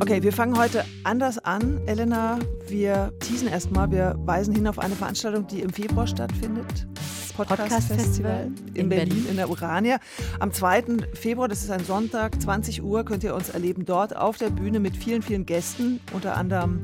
Okay, 0.00 0.22
wir 0.22 0.32
fangen 0.32 0.56
heute 0.56 0.84
anders 1.02 1.38
an. 1.38 1.80
Elena, 1.86 2.38
wir 2.68 3.12
teasen 3.18 3.48
erstmal. 3.48 3.90
Wir 3.90 4.14
weisen 4.18 4.54
hin 4.54 4.68
auf 4.68 4.78
eine 4.78 4.94
Veranstaltung, 4.94 5.48
die 5.48 5.60
im 5.60 5.70
Februar 5.70 6.06
stattfindet. 6.06 6.86
Podcast, 7.36 7.60
Podcast 7.60 7.88
Festival 7.92 8.50
in, 8.68 8.74
in 8.74 8.88
Berlin, 8.88 9.08
Berlin, 9.08 9.26
in 9.30 9.36
der 9.36 9.50
Urania. 9.50 9.98
Am 10.38 10.52
2. 10.52 10.84
Februar, 11.14 11.48
das 11.48 11.62
ist 11.62 11.70
ein 11.70 11.84
Sonntag, 11.84 12.40
20 12.40 12.82
Uhr, 12.82 13.04
könnt 13.04 13.24
ihr 13.24 13.34
uns 13.34 13.48
erleben 13.48 13.84
dort 13.84 14.16
auf 14.16 14.38
der 14.38 14.50
Bühne 14.50 14.78
mit 14.78 14.96
vielen, 14.96 15.22
vielen 15.22 15.46
Gästen, 15.46 16.00
unter 16.12 16.36
anderem 16.36 16.82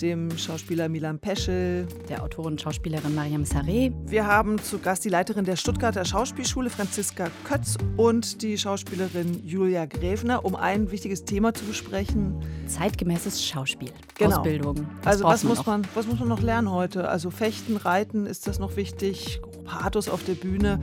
dem 0.00 0.36
Schauspieler 0.38 0.88
Milan 0.88 1.18
Peschel, 1.18 1.86
der 2.08 2.22
Autorin 2.22 2.52
und 2.52 2.60
Schauspielerin 2.60 3.14
Mariam 3.14 3.42
Saré. 3.42 3.92
Wir 4.06 4.26
haben 4.26 4.58
zu 4.58 4.78
Gast 4.78 5.04
die 5.04 5.08
Leiterin 5.08 5.44
der 5.44 5.56
Stuttgarter 5.56 6.04
Schauspielschule 6.04 6.70
Franziska 6.70 7.28
Kötz 7.44 7.76
und 7.96 8.42
die 8.42 8.56
Schauspielerin 8.56 9.46
Julia 9.46 9.86
Gräfner, 9.86 10.44
um 10.44 10.56
ein 10.56 10.90
wichtiges 10.90 11.24
Thema 11.24 11.52
zu 11.52 11.64
besprechen. 11.64 12.42
Zeitgemäßes 12.66 13.44
Schauspiel, 13.44 13.90
genau. 14.16 14.36
Ausbildung. 14.36 14.86
Also 15.04 15.24
was 15.24 15.44
muss, 15.44 15.66
man, 15.66 15.86
was 15.94 16.06
muss 16.06 16.18
man 16.18 16.28
noch 16.28 16.40
lernen 16.40 16.70
heute? 16.70 17.08
Also 17.08 17.30
Fechten, 17.30 17.76
Reiten, 17.76 18.26
ist 18.26 18.46
das 18.46 18.58
noch 18.58 18.76
wichtig? 18.76 19.40
Pathos 19.70 20.08
auf 20.08 20.24
der 20.24 20.34
Bühne, 20.34 20.80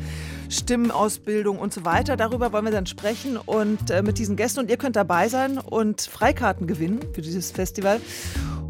Stimmenausbildung 0.50 1.60
und 1.60 1.74
so 1.74 1.84
weiter. 1.84 2.16
Darüber 2.16 2.54
wollen 2.54 2.66
wir 2.66 2.72
dann 2.72 2.86
sprechen 2.86 3.38
und 3.38 3.92
äh, 3.92 4.02
mit 4.02 4.18
diesen 4.18 4.38
Gästen. 4.38 4.62
Und 4.62 4.70
ihr 4.70 4.78
könnt 4.78 4.96
dabei 4.96 5.28
sein 5.28 5.58
und 5.58 6.02
Freikarten 6.02 6.68
gewinnen 6.68 7.00
für 7.14 7.22
dieses 7.22 7.52
Festival. 7.52 8.00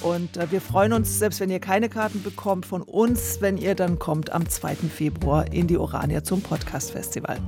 Und 0.00 0.36
äh, 0.36 0.50
wir 0.50 0.60
freuen 0.60 0.92
uns, 0.92 1.16
selbst 1.18 1.38
wenn 1.40 1.50
ihr 1.50 1.60
keine 1.60 1.88
Karten 1.88 2.22
bekommt, 2.22 2.66
von 2.66 2.82
uns, 2.82 3.40
wenn 3.40 3.56
ihr 3.56 3.76
dann 3.76 4.00
kommt 4.00 4.32
am 4.32 4.48
2. 4.48 4.74
Februar 4.76 5.52
in 5.52 5.68
die 5.68 5.78
Orania 5.78 6.24
zum 6.24 6.42
Podcast-Festival. 6.42 7.38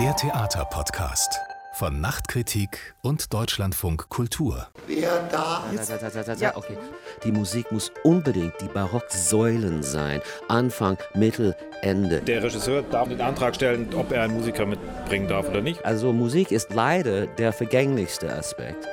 Der 0.00 0.16
Theaterpodcast 0.16 1.38
von 1.78 2.00
Nachtkritik 2.00 2.96
und 3.02 3.32
Deutschlandfunk 3.32 4.08
Kultur. 4.08 4.66
Wer 4.88 5.28
da? 5.30 5.62
Jetzt, 5.70 6.40
ja. 6.40 6.56
okay. 6.56 6.76
Die 7.22 7.30
Musik 7.30 7.70
muss 7.70 7.92
unbedingt 8.02 8.54
die 8.60 8.66
Barocksäulen 8.66 9.84
sein. 9.84 10.20
Anfang, 10.48 10.98
Mittel, 11.14 11.54
Ende. 11.82 12.20
Der 12.22 12.42
Regisseur 12.42 12.82
darf 12.82 13.08
den 13.08 13.20
Antrag 13.20 13.54
stellen, 13.54 13.94
ob 13.94 14.10
er 14.10 14.22
einen 14.22 14.34
Musiker 14.34 14.66
mitbringen 14.66 15.28
darf 15.28 15.48
oder 15.48 15.60
nicht. 15.60 15.84
Also 15.84 16.12
Musik 16.12 16.50
ist 16.50 16.74
leider 16.74 17.28
der 17.28 17.52
vergänglichste 17.52 18.32
Aspekt. 18.32 18.84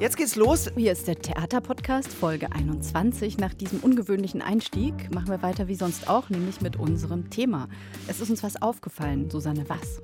Jetzt 0.00 0.16
geht's 0.16 0.34
los. 0.34 0.68
Hier 0.76 0.90
ist 0.90 1.06
der 1.06 1.16
Theaterpodcast, 1.16 2.12
Folge 2.12 2.50
21. 2.50 3.38
Nach 3.38 3.54
diesem 3.54 3.78
ungewöhnlichen 3.78 4.42
Einstieg 4.42 5.14
machen 5.14 5.28
wir 5.28 5.40
weiter 5.40 5.68
wie 5.68 5.76
sonst 5.76 6.08
auch, 6.08 6.30
nämlich 6.30 6.60
mit 6.60 6.76
unserem 6.76 7.30
Thema. 7.30 7.68
Es 8.08 8.20
ist 8.20 8.28
uns 8.28 8.42
was 8.42 8.60
aufgefallen. 8.60 9.30
Susanne, 9.30 9.64
was? 9.68 10.02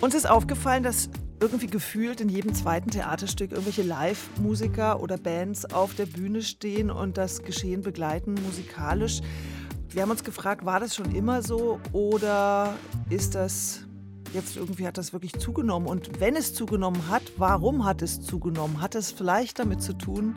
Uns 0.00 0.14
ist 0.14 0.28
aufgefallen, 0.28 0.82
dass 0.82 1.10
irgendwie 1.40 1.66
gefühlt 1.66 2.22
in 2.22 2.30
jedem 2.30 2.54
zweiten 2.54 2.90
Theaterstück 2.90 3.52
irgendwelche 3.52 3.82
Live-Musiker 3.82 5.02
oder 5.02 5.18
Bands 5.18 5.66
auf 5.66 5.94
der 5.94 6.06
Bühne 6.06 6.40
stehen 6.40 6.90
und 6.90 7.18
das 7.18 7.42
Geschehen 7.42 7.82
begleiten 7.82 8.34
musikalisch. 8.46 9.20
Wir 9.90 10.02
haben 10.02 10.10
uns 10.10 10.24
gefragt, 10.24 10.64
war 10.64 10.80
das 10.80 10.96
schon 10.96 11.14
immer 11.14 11.42
so 11.42 11.80
oder 11.92 12.74
ist 13.10 13.34
das 13.34 13.86
jetzt 14.32 14.56
irgendwie 14.56 14.86
hat 14.86 14.98
das 14.98 15.12
wirklich 15.12 15.32
zugenommen. 15.34 15.88
Und 15.88 16.20
wenn 16.20 16.36
es 16.36 16.54
zugenommen 16.54 17.08
hat, 17.08 17.22
warum 17.36 17.84
hat 17.84 18.02
es 18.02 18.20
zugenommen? 18.20 18.80
Hat 18.80 18.94
es 18.94 19.10
vielleicht 19.12 19.58
damit 19.58 19.82
zu 19.82 19.92
tun, 19.92 20.36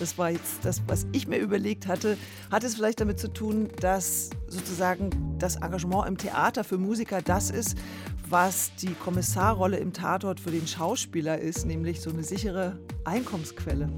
das 0.00 0.18
war 0.18 0.30
jetzt 0.30 0.64
das, 0.64 0.82
was 0.88 1.06
ich 1.12 1.28
mir 1.28 1.38
überlegt 1.38 1.86
hatte, 1.86 2.16
hat 2.50 2.64
es 2.64 2.74
vielleicht 2.74 3.00
damit 3.00 3.18
zu 3.18 3.32
tun, 3.32 3.68
dass 3.80 4.30
sozusagen 4.48 5.10
das 5.38 5.56
Engagement 5.56 6.08
im 6.08 6.18
Theater 6.18 6.64
für 6.64 6.78
Musiker 6.78 7.22
das 7.22 7.50
ist, 7.50 7.78
was 8.28 8.74
die 8.76 8.94
Kommissarrolle 8.94 9.76
im 9.76 9.92
Tatort 9.92 10.40
für 10.40 10.50
den 10.50 10.66
Schauspieler 10.66 11.38
ist, 11.38 11.66
nämlich 11.66 12.00
so 12.00 12.10
eine 12.10 12.24
sichere 12.24 12.78
Einkommensquelle. 13.04 13.88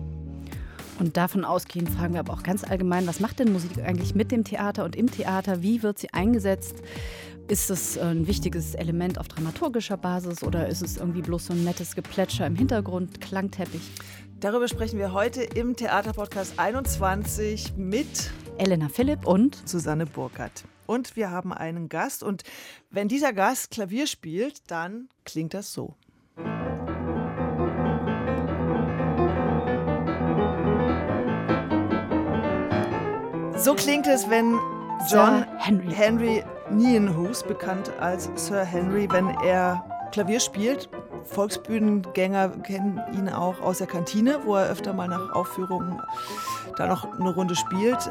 Und 0.99 1.17
davon 1.17 1.45
ausgehend 1.45 1.91
fragen 1.91 2.15
wir 2.15 2.21
aber 2.21 2.33
auch 2.33 2.43
ganz 2.43 2.65
allgemein, 2.65 3.07
was 3.07 3.21
macht 3.21 3.39
denn 3.39 3.53
Musik 3.53 3.79
eigentlich 3.85 4.15
mit 4.15 4.33
dem 4.33 4.45
Theater 4.45 4.85
und 4.85 4.97
im 4.97 5.11
Theater? 5.11 5.63
Wie 5.63 5.83
wird 5.83 5.99
sie 5.99 6.11
eingesetzt? 6.13 6.77
Ist 7.49 7.71
es 7.71 7.97
ein 7.97 8.27
wichtiges 8.27 8.75
Element 8.75 9.21
auf 9.21 9.29
dramaturgischer 9.29 9.97
Basis 9.97 10.43
oder 10.43 10.67
ist 10.67 10.83
es 10.83 10.97
irgendwie 10.97 11.23
bloß 11.23 11.47
so 11.47 11.53
ein 11.53 11.63
nettes 11.63 11.95
Geplätscher 11.95 12.45
im 12.45 12.57
Hintergrund, 12.57 13.21
Klangteppich? 13.21 13.89
Darüber 14.41 14.67
sprechen 14.67 14.99
wir 14.99 15.13
heute 15.13 15.45
im 15.45 15.77
Theaterpodcast 15.77 16.59
21 16.59 17.75
mit 17.77 18.33
Elena 18.59 18.89
Philipp 18.89 19.25
und 19.29 19.63
Susanne 19.65 20.07
Burkhardt. 20.07 20.65
Und 20.87 21.15
wir 21.15 21.31
haben 21.31 21.53
einen 21.53 21.89
Gast 21.89 22.25
und 22.25 22.43
wenn 22.91 23.07
dieser 23.07 23.33
Gast 23.33 23.71
Klavier 23.71 24.09
spielt, 24.09 24.69
dann 24.69 25.09
klingt 25.25 25.55
das 25.55 25.73
so. 25.73 25.95
So 33.57 33.75
klingt 33.77 34.09
es, 34.09 34.29
wenn 34.29 34.59
John 35.09 35.45
Henry, 35.59 35.95
Henry 35.95 36.45
Nienhuis, 36.71 37.43
bekannt 37.43 37.93
als 38.01 38.31
Sir 38.35 38.65
Henry, 38.65 39.09
wenn 39.11 39.29
er 39.45 39.85
Klavier 40.13 40.41
spielt. 40.41 40.89
Volksbühnengänger 41.25 42.49
kennen 42.63 43.01
ihn 43.13 43.29
auch 43.29 43.61
aus 43.61 43.79
der 43.79 43.87
Kantine, 43.87 44.41
wo 44.45 44.57
er 44.57 44.71
öfter 44.71 44.93
mal 44.93 45.09
nach 45.09 45.33
Aufführungen 45.33 46.01
da 46.77 46.87
noch 46.87 47.19
eine 47.19 47.35
Runde 47.35 47.55
spielt. 47.55 48.11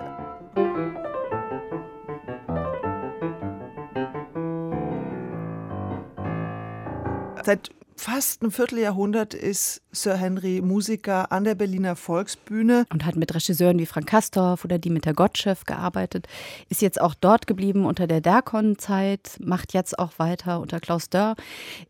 Seit 7.43 7.69
fast 7.95 8.43
ein 8.43 8.51
Vierteljahrhundert 8.51 9.33
ist 9.33 9.81
Sir 9.91 10.15
Henry 10.15 10.61
Musiker 10.61 11.31
an 11.31 11.43
der 11.43 11.55
Berliner 11.55 11.95
Volksbühne. 11.95 12.85
Und 12.91 13.05
hat 13.05 13.15
mit 13.15 13.33
Regisseuren 13.33 13.79
wie 13.79 13.85
Frank 13.85 14.07
Kastorf 14.07 14.65
oder 14.65 14.77
Dieter 14.77 15.13
Gottschew 15.13 15.55
gearbeitet. 15.65 16.27
Ist 16.69 16.81
jetzt 16.81 17.01
auch 17.01 17.15
dort 17.15 17.47
geblieben 17.47 17.85
unter 17.85 18.07
der 18.07 18.21
Derkon-Zeit, 18.21 19.37
macht 19.39 19.73
jetzt 19.73 19.97
auch 19.97 20.19
weiter 20.19 20.59
unter 20.59 20.79
Klaus 20.79 21.09
Dörr, 21.09 21.35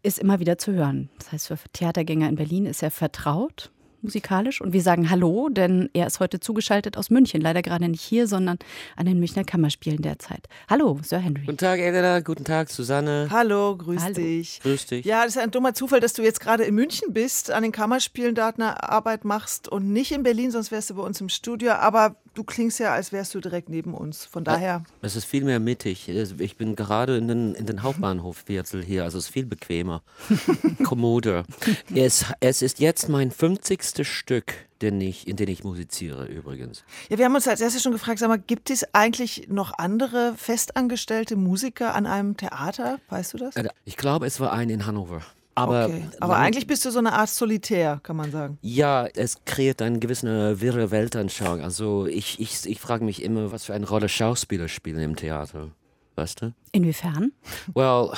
ist 0.03 0.19
immer 0.19 0.39
wieder 0.39 0.57
zu 0.57 0.73
hören. 0.73 1.09
Das 1.19 1.31
heißt, 1.31 1.47
für 1.47 1.57
Theatergänger 1.73 2.29
in 2.29 2.35
Berlin 2.35 2.65
ist 2.65 2.83
er 2.83 2.91
vertraut 2.91 3.71
musikalisch. 4.05 4.61
Und 4.61 4.73
wir 4.73 4.81
sagen 4.81 5.09
Hallo, 5.09 5.49
denn 5.49 5.89
er 5.93 6.07
ist 6.07 6.19
heute 6.19 6.39
zugeschaltet 6.39 6.97
aus 6.97 7.09
München. 7.09 7.41
Leider 7.41 7.61
gerade 7.61 7.87
nicht 7.89 8.01
hier, 8.01 8.27
sondern 8.27 8.57
an 8.95 9.05
den 9.05 9.19
Münchner 9.19 9.43
Kammerspielen 9.43 10.01
derzeit. 10.01 10.47
Hallo, 10.69 10.99
Sir 11.03 11.19
Henry. 11.19 11.45
Guten 11.45 11.57
Tag, 11.57 11.79
Elena. 11.79 12.21
Guten 12.21 12.43
Tag, 12.43 12.69
Susanne. 12.69 13.27
Hallo, 13.29 13.75
grüß 13.77 14.01
Hallo. 14.01 14.13
dich. 14.13 14.59
Grüß 14.61 14.85
dich. 14.87 15.05
Ja, 15.05 15.23
das 15.25 15.35
ist 15.35 15.41
ein 15.41 15.51
dummer 15.51 15.73
Zufall, 15.73 15.99
dass 15.99 16.13
du 16.13 16.23
jetzt 16.23 16.39
gerade 16.39 16.63
in 16.63 16.75
München 16.75 17.13
bist, 17.13 17.51
an 17.51 17.63
den 17.63 17.71
Kammerspielen 17.71 18.35
dort 18.35 18.59
eine 18.59 18.89
Arbeit 18.89 19.25
machst 19.25 19.67
und 19.67 19.91
nicht 19.91 20.11
in 20.11 20.23
Berlin, 20.23 20.51
sonst 20.51 20.71
wärst 20.71 20.89
du 20.89 20.95
bei 20.95 21.03
uns 21.03 21.19
im 21.19 21.29
Studio. 21.29 21.73
Aber 21.73 22.15
du 22.35 22.43
klingst 22.43 22.79
ja, 22.79 22.93
als 22.93 23.11
wärst 23.11 23.33
du 23.33 23.39
direkt 23.39 23.69
neben 23.69 23.93
uns. 23.93 24.25
Von 24.25 24.43
daher. 24.43 24.83
Es 25.01 25.15
ist 25.15 25.25
viel 25.25 25.43
mehr 25.43 25.59
mittig. 25.59 26.09
Ich 26.09 26.57
bin 26.57 26.75
gerade 26.75 27.17
in 27.17 27.27
den, 27.27 27.55
in 27.55 27.65
den 27.65 27.81
Hauptbahnhofviertel 27.81 28.83
hier, 28.83 29.03
also 29.03 29.17
es 29.17 29.25
ist 29.25 29.31
viel 29.31 29.45
bequemer. 29.45 30.03
Kommoder. 30.83 31.45
Es, 31.93 32.25
es 32.39 32.61
ist 32.61 32.79
jetzt 32.79 33.09
mein 33.09 33.31
50 33.31 33.95
letzte 33.95 34.03
Stück, 34.03 34.53
den 34.81 34.99
ich, 34.99 35.25
in 35.25 35.37
dem 35.37 35.47
ich 35.47 35.63
musiziere 35.63 36.25
übrigens. 36.25 36.83
Ja, 37.09 37.17
wir 37.17 37.25
haben 37.25 37.35
uns 37.35 37.47
als 37.47 37.61
erstes 37.61 37.81
schon 37.81 37.93
gefragt, 37.93 38.19
sag 38.19 38.27
mal, 38.27 38.37
gibt 38.37 38.69
es 38.69 38.93
eigentlich 38.93 39.47
noch 39.47 39.77
andere 39.77 40.33
festangestellte 40.35 41.37
Musiker 41.37 41.95
an 41.95 42.05
einem 42.05 42.35
Theater? 42.35 42.99
Weißt 43.09 43.33
du 43.33 43.37
das? 43.37 43.55
Äh, 43.55 43.69
ich 43.85 43.95
glaube, 43.95 44.25
es 44.25 44.41
war 44.41 44.51
ein 44.51 44.69
in 44.69 44.85
Hannover. 44.85 45.21
Aber, 45.55 45.85
okay. 45.85 46.03
Aber 46.19 46.35
eigentlich 46.35 46.67
bist 46.67 46.83
du 46.85 46.91
so 46.91 46.99
eine 46.99 47.13
Art 47.13 47.29
Solitär, 47.29 47.99
kann 48.03 48.17
man 48.17 48.29
sagen. 48.29 48.57
Ja, 48.61 49.07
es 49.07 49.43
kreiert 49.45 49.81
eine 49.81 49.99
gewisse 49.99 50.59
wirre 50.59 50.91
Weltanschauung. 50.91 51.61
Also 51.61 52.05
ich, 52.07 52.39
ich, 52.41 52.65
ich 52.65 52.79
frage 52.79 53.05
mich 53.05 53.23
immer, 53.23 53.51
was 53.51 53.65
für 53.65 53.73
eine 53.73 53.87
Rolle 53.87 54.09
Schauspieler 54.09 54.67
spielen 54.67 54.99
im 54.99 55.15
Theater. 55.15 55.69
Weißt 56.15 56.41
du? 56.41 56.53
Inwiefern? 56.73 57.31
Well, 57.73 58.11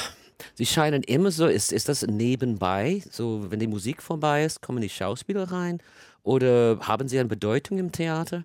Sie 0.56 0.65
scheinen 0.65 1.03
immer 1.03 1.31
so, 1.31 1.47
ist, 1.47 1.71
ist 1.71 1.89
das 1.89 2.03
nebenbei, 2.03 3.01
so 3.09 3.50
wenn 3.50 3.59
die 3.59 3.67
Musik 3.67 4.01
vorbei 4.01 4.45
ist, 4.45 4.61
kommen 4.61 4.81
die 4.81 4.89
Schauspieler 4.89 5.51
rein 5.51 5.79
oder 6.23 6.79
haben 6.81 7.07
sie 7.07 7.19
eine 7.19 7.29
Bedeutung 7.29 7.77
im 7.77 7.91
Theater? 7.91 8.44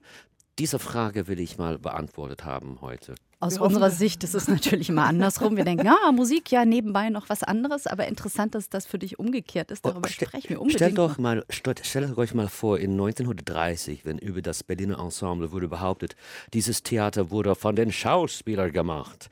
Diese 0.58 0.78
Frage 0.78 1.28
will 1.28 1.40
ich 1.40 1.58
mal 1.58 1.78
beantwortet 1.78 2.44
haben 2.44 2.78
heute. 2.80 3.14
Aus 3.42 3.58
unserer 3.58 3.90
Sicht 3.90 4.22
ist 4.22 4.36
es 4.36 4.46
natürlich 4.46 4.88
immer 4.88 5.04
andersrum. 5.04 5.56
Wir 5.56 5.64
denken, 5.64 5.84
ja, 5.84 5.96
Musik, 6.12 6.52
ja, 6.52 6.64
nebenbei 6.64 7.08
noch 7.08 7.28
was 7.28 7.42
anderes, 7.42 7.88
aber 7.88 8.06
interessant, 8.06 8.54
dass 8.54 8.68
das 8.68 8.86
für 8.86 9.00
dich 9.00 9.18
umgekehrt 9.18 9.72
ist. 9.72 9.84
Darüber 9.84 10.06
oh, 10.06 10.08
sprechen 10.08 10.48
wir 10.48 10.60
unbedingt. 10.60 10.78
Stellt 10.78 10.96
doch 10.96 11.18
mal, 11.18 11.44
stellt 11.50 12.16
euch 12.16 12.34
mal 12.34 12.46
vor, 12.46 12.78
in 12.78 12.92
1930, 12.92 14.04
wenn 14.04 14.18
über 14.18 14.42
das 14.42 14.62
Berliner 14.62 15.00
Ensemble 15.00 15.50
wurde 15.50 15.66
behauptet, 15.66 16.14
dieses 16.54 16.84
Theater 16.84 17.32
wurde 17.32 17.56
von 17.56 17.74
den 17.74 17.90
Schauspielern 17.90 18.70
gemacht. 18.70 19.28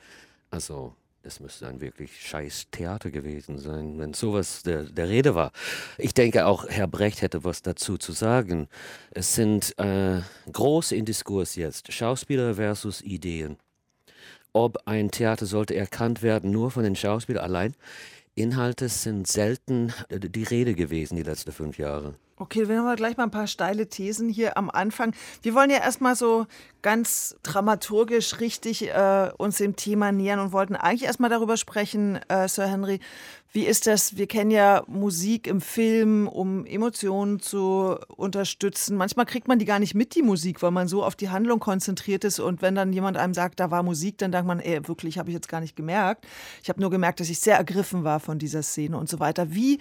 Also, 0.49 0.93
das 1.23 1.39
müsste 1.39 1.69
ein 1.69 1.79
wirklich 1.79 2.11
scheiß 2.19 2.67
Theater 2.69 3.11
gewesen 3.11 3.59
sein, 3.59 3.97
wenn 3.97 4.13
sowas 4.13 4.63
der, 4.63 4.83
der 4.83 5.07
Rede 5.07 5.35
war. 5.35 5.53
Ich 5.97 6.13
denke 6.13 6.47
auch, 6.47 6.67
Herr 6.67 6.87
Brecht 6.87 7.21
hätte 7.21 7.45
was 7.45 7.61
dazu 7.61 7.97
zu 7.97 8.11
sagen. 8.11 8.67
Es 9.11 9.35
sind 9.35 9.77
äh, 9.79 10.19
groß 10.51 10.91
in 10.91 11.05
Diskurs 11.05 11.55
jetzt, 11.55 11.93
Schauspieler 11.93 12.55
versus 12.55 13.01
Ideen. 13.01 13.55
Ob 14.53 14.79
ein 14.85 15.11
Theater 15.11 15.45
sollte 15.45 15.75
erkannt 15.75 16.23
werden 16.23 16.51
nur 16.51 16.71
von 16.71 16.83
den 16.83 16.95
Schauspielern 16.95 17.43
allein. 17.43 17.75
Inhalte 18.35 18.89
sind 18.89 19.27
selten 19.27 19.93
äh, 20.09 20.19
die 20.19 20.43
Rede 20.43 20.73
gewesen 20.73 21.15
die 21.15 21.23
letzten 21.23 21.51
fünf 21.51 21.77
Jahre. 21.77 22.15
Okay, 22.41 22.67
wir 22.67 22.79
haben 22.79 22.95
gleich 22.95 23.17
mal 23.17 23.25
ein 23.25 23.29
paar 23.29 23.45
steile 23.45 23.87
Thesen 23.87 24.27
hier 24.27 24.57
am 24.57 24.71
Anfang. 24.71 25.13
Wir 25.43 25.53
wollen 25.53 25.69
ja 25.69 25.77
erstmal 25.77 26.15
so 26.15 26.47
ganz 26.81 27.35
dramaturgisch 27.43 28.39
richtig 28.39 28.89
äh, 28.89 29.29
uns 29.37 29.57
dem 29.57 29.75
Thema 29.75 30.11
nähern 30.11 30.39
und 30.39 30.51
wollten 30.51 30.75
eigentlich 30.75 31.03
erstmal 31.03 31.29
darüber 31.29 31.55
sprechen, 31.55 32.19
äh, 32.29 32.47
Sir 32.47 32.65
Henry, 32.65 32.99
wie 33.51 33.65
ist 33.65 33.85
das? 33.85 34.17
Wir 34.17 34.25
kennen 34.25 34.49
ja 34.49 34.81
Musik 34.87 35.45
im 35.45 35.61
Film, 35.61 36.27
um 36.27 36.65
Emotionen 36.65 37.41
zu 37.41 37.97
unterstützen. 38.15 38.97
Manchmal 38.97 39.27
kriegt 39.27 39.47
man 39.47 39.59
die 39.59 39.65
gar 39.65 39.77
nicht 39.77 39.93
mit, 39.93 40.15
die 40.15 40.23
Musik, 40.23 40.63
weil 40.63 40.71
man 40.71 40.87
so 40.87 41.03
auf 41.03 41.15
die 41.15 41.29
Handlung 41.29 41.59
konzentriert 41.59 42.23
ist. 42.23 42.39
Und 42.39 42.63
wenn 42.63 42.73
dann 42.73 42.91
jemand 42.91 43.17
einem 43.17 43.35
sagt, 43.35 43.59
da 43.59 43.69
war 43.69 43.83
Musik, 43.83 44.17
dann 44.17 44.31
denkt 44.31 44.47
man, 44.47 44.61
ey, 44.61 44.87
wirklich, 44.87 45.19
habe 45.19 45.29
ich 45.29 45.35
jetzt 45.35 45.49
gar 45.49 45.61
nicht 45.61 45.75
gemerkt. 45.75 46.25
Ich 46.63 46.69
habe 46.69 46.81
nur 46.81 46.89
gemerkt, 46.89 47.19
dass 47.19 47.29
ich 47.29 47.39
sehr 47.39 47.57
ergriffen 47.57 48.03
war 48.03 48.19
von 48.19 48.39
dieser 48.39 48.63
Szene 48.63 48.97
und 48.97 49.09
so 49.09 49.19
weiter. 49.19 49.53
Wie 49.53 49.79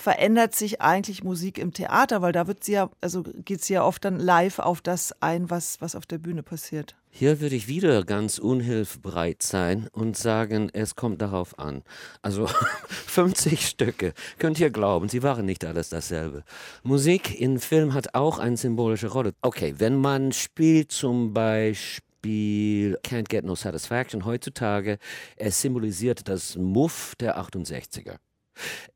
verändert 0.00 0.54
sich 0.54 0.80
eigentlich 0.80 1.22
Musik 1.22 1.58
im 1.58 1.72
Theater? 1.72 2.22
Weil 2.22 2.32
da 2.32 2.46
wird 2.46 2.64
sie 2.64 2.72
ja, 2.72 2.90
also 3.00 3.22
geht 3.22 3.62
sie 3.62 3.74
ja 3.74 3.84
oft 3.84 4.04
dann 4.04 4.18
live 4.18 4.58
auf 4.58 4.80
das 4.80 5.14
ein, 5.20 5.50
was, 5.50 5.80
was 5.80 5.94
auf 5.94 6.06
der 6.06 6.18
Bühne 6.18 6.42
passiert. 6.42 6.96
Hier 7.12 7.40
würde 7.40 7.56
ich 7.56 7.66
wieder 7.66 8.04
ganz 8.04 8.38
unhilfbereit 8.38 9.42
sein 9.42 9.88
und 9.92 10.16
sagen, 10.16 10.70
es 10.72 10.94
kommt 10.94 11.20
darauf 11.20 11.58
an. 11.58 11.82
Also 12.22 12.46
50 12.88 13.66
Stücke, 13.66 14.14
könnt 14.38 14.60
ihr 14.60 14.70
glauben, 14.70 15.08
sie 15.08 15.22
waren 15.22 15.44
nicht 15.44 15.64
alles 15.64 15.88
dasselbe. 15.88 16.44
Musik 16.82 17.38
in 17.38 17.58
Film 17.58 17.94
hat 17.94 18.14
auch 18.14 18.38
eine 18.38 18.56
symbolische 18.56 19.08
Rolle. 19.08 19.32
Okay, 19.42 19.74
wenn 19.78 19.96
man 19.96 20.32
spielt 20.32 20.92
zum 20.92 21.34
Beispiel 21.34 22.96
Can't 23.04 23.28
Get 23.28 23.44
No 23.44 23.56
Satisfaction 23.56 24.24
heutzutage, 24.24 24.98
es 25.36 25.60
symbolisiert 25.60 26.28
das 26.28 26.56
Muff 26.56 27.14
der 27.18 27.38
68er. 27.38 28.16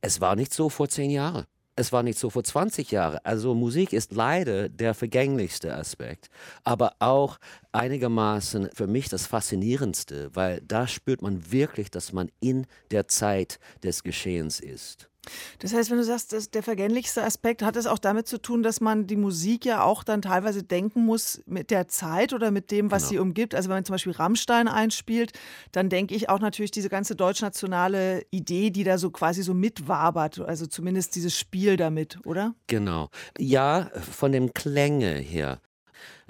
Es 0.00 0.20
war 0.20 0.36
nicht 0.36 0.52
so 0.52 0.68
vor 0.68 0.88
zehn 0.88 1.10
Jahren. 1.10 1.44
Es 1.76 1.90
war 1.92 2.04
nicht 2.04 2.18
so 2.18 2.30
vor 2.30 2.44
20 2.44 2.92
Jahren. 2.92 3.18
Also 3.24 3.54
Musik 3.54 3.92
ist 3.92 4.12
leider 4.12 4.68
der 4.68 4.94
vergänglichste 4.94 5.74
Aspekt, 5.74 6.28
aber 6.62 6.94
auch 7.00 7.38
einigermaßen 7.72 8.70
für 8.72 8.86
mich 8.86 9.08
das 9.08 9.26
Faszinierendste, 9.26 10.30
weil 10.34 10.60
da 10.60 10.86
spürt 10.86 11.20
man 11.20 11.50
wirklich, 11.50 11.90
dass 11.90 12.12
man 12.12 12.30
in 12.38 12.66
der 12.92 13.08
Zeit 13.08 13.58
des 13.82 14.04
Geschehens 14.04 14.60
ist. 14.60 15.10
Das 15.58 15.72
heißt, 15.72 15.90
wenn 15.90 15.98
du 15.98 16.04
sagst, 16.04 16.32
dass 16.32 16.50
der 16.50 16.62
vergänglichste 16.62 17.22
Aspekt, 17.22 17.62
hat 17.62 17.76
es 17.76 17.86
auch 17.86 17.98
damit 17.98 18.28
zu 18.28 18.38
tun, 18.38 18.62
dass 18.62 18.80
man 18.80 19.06
die 19.06 19.16
Musik 19.16 19.64
ja 19.64 19.82
auch 19.82 20.04
dann 20.04 20.22
teilweise 20.22 20.62
denken 20.62 21.04
muss 21.04 21.42
mit 21.46 21.70
der 21.70 21.88
Zeit 21.88 22.32
oder 22.32 22.50
mit 22.50 22.70
dem, 22.70 22.90
was 22.90 23.04
genau. 23.04 23.10
sie 23.10 23.18
umgibt. 23.18 23.54
Also 23.54 23.68
wenn 23.68 23.76
man 23.76 23.84
zum 23.84 23.94
Beispiel 23.94 24.12
Rammstein 24.12 24.68
einspielt, 24.68 25.32
dann 25.72 25.88
denke 25.88 26.14
ich 26.14 26.28
auch 26.28 26.40
natürlich 26.40 26.70
diese 26.70 26.88
ganze 26.88 27.16
deutschnationale 27.16 28.24
Idee, 28.30 28.70
die 28.70 28.84
da 28.84 28.98
so 28.98 29.10
quasi 29.10 29.42
so 29.42 29.54
mitwabert, 29.54 30.40
also 30.40 30.66
zumindest 30.66 31.14
dieses 31.14 31.36
Spiel 31.36 31.76
damit, 31.76 32.18
oder? 32.24 32.54
Genau. 32.66 33.08
Ja, 33.38 33.90
von 34.10 34.32
dem 34.32 34.52
Klänge 34.54 35.14
her. 35.14 35.60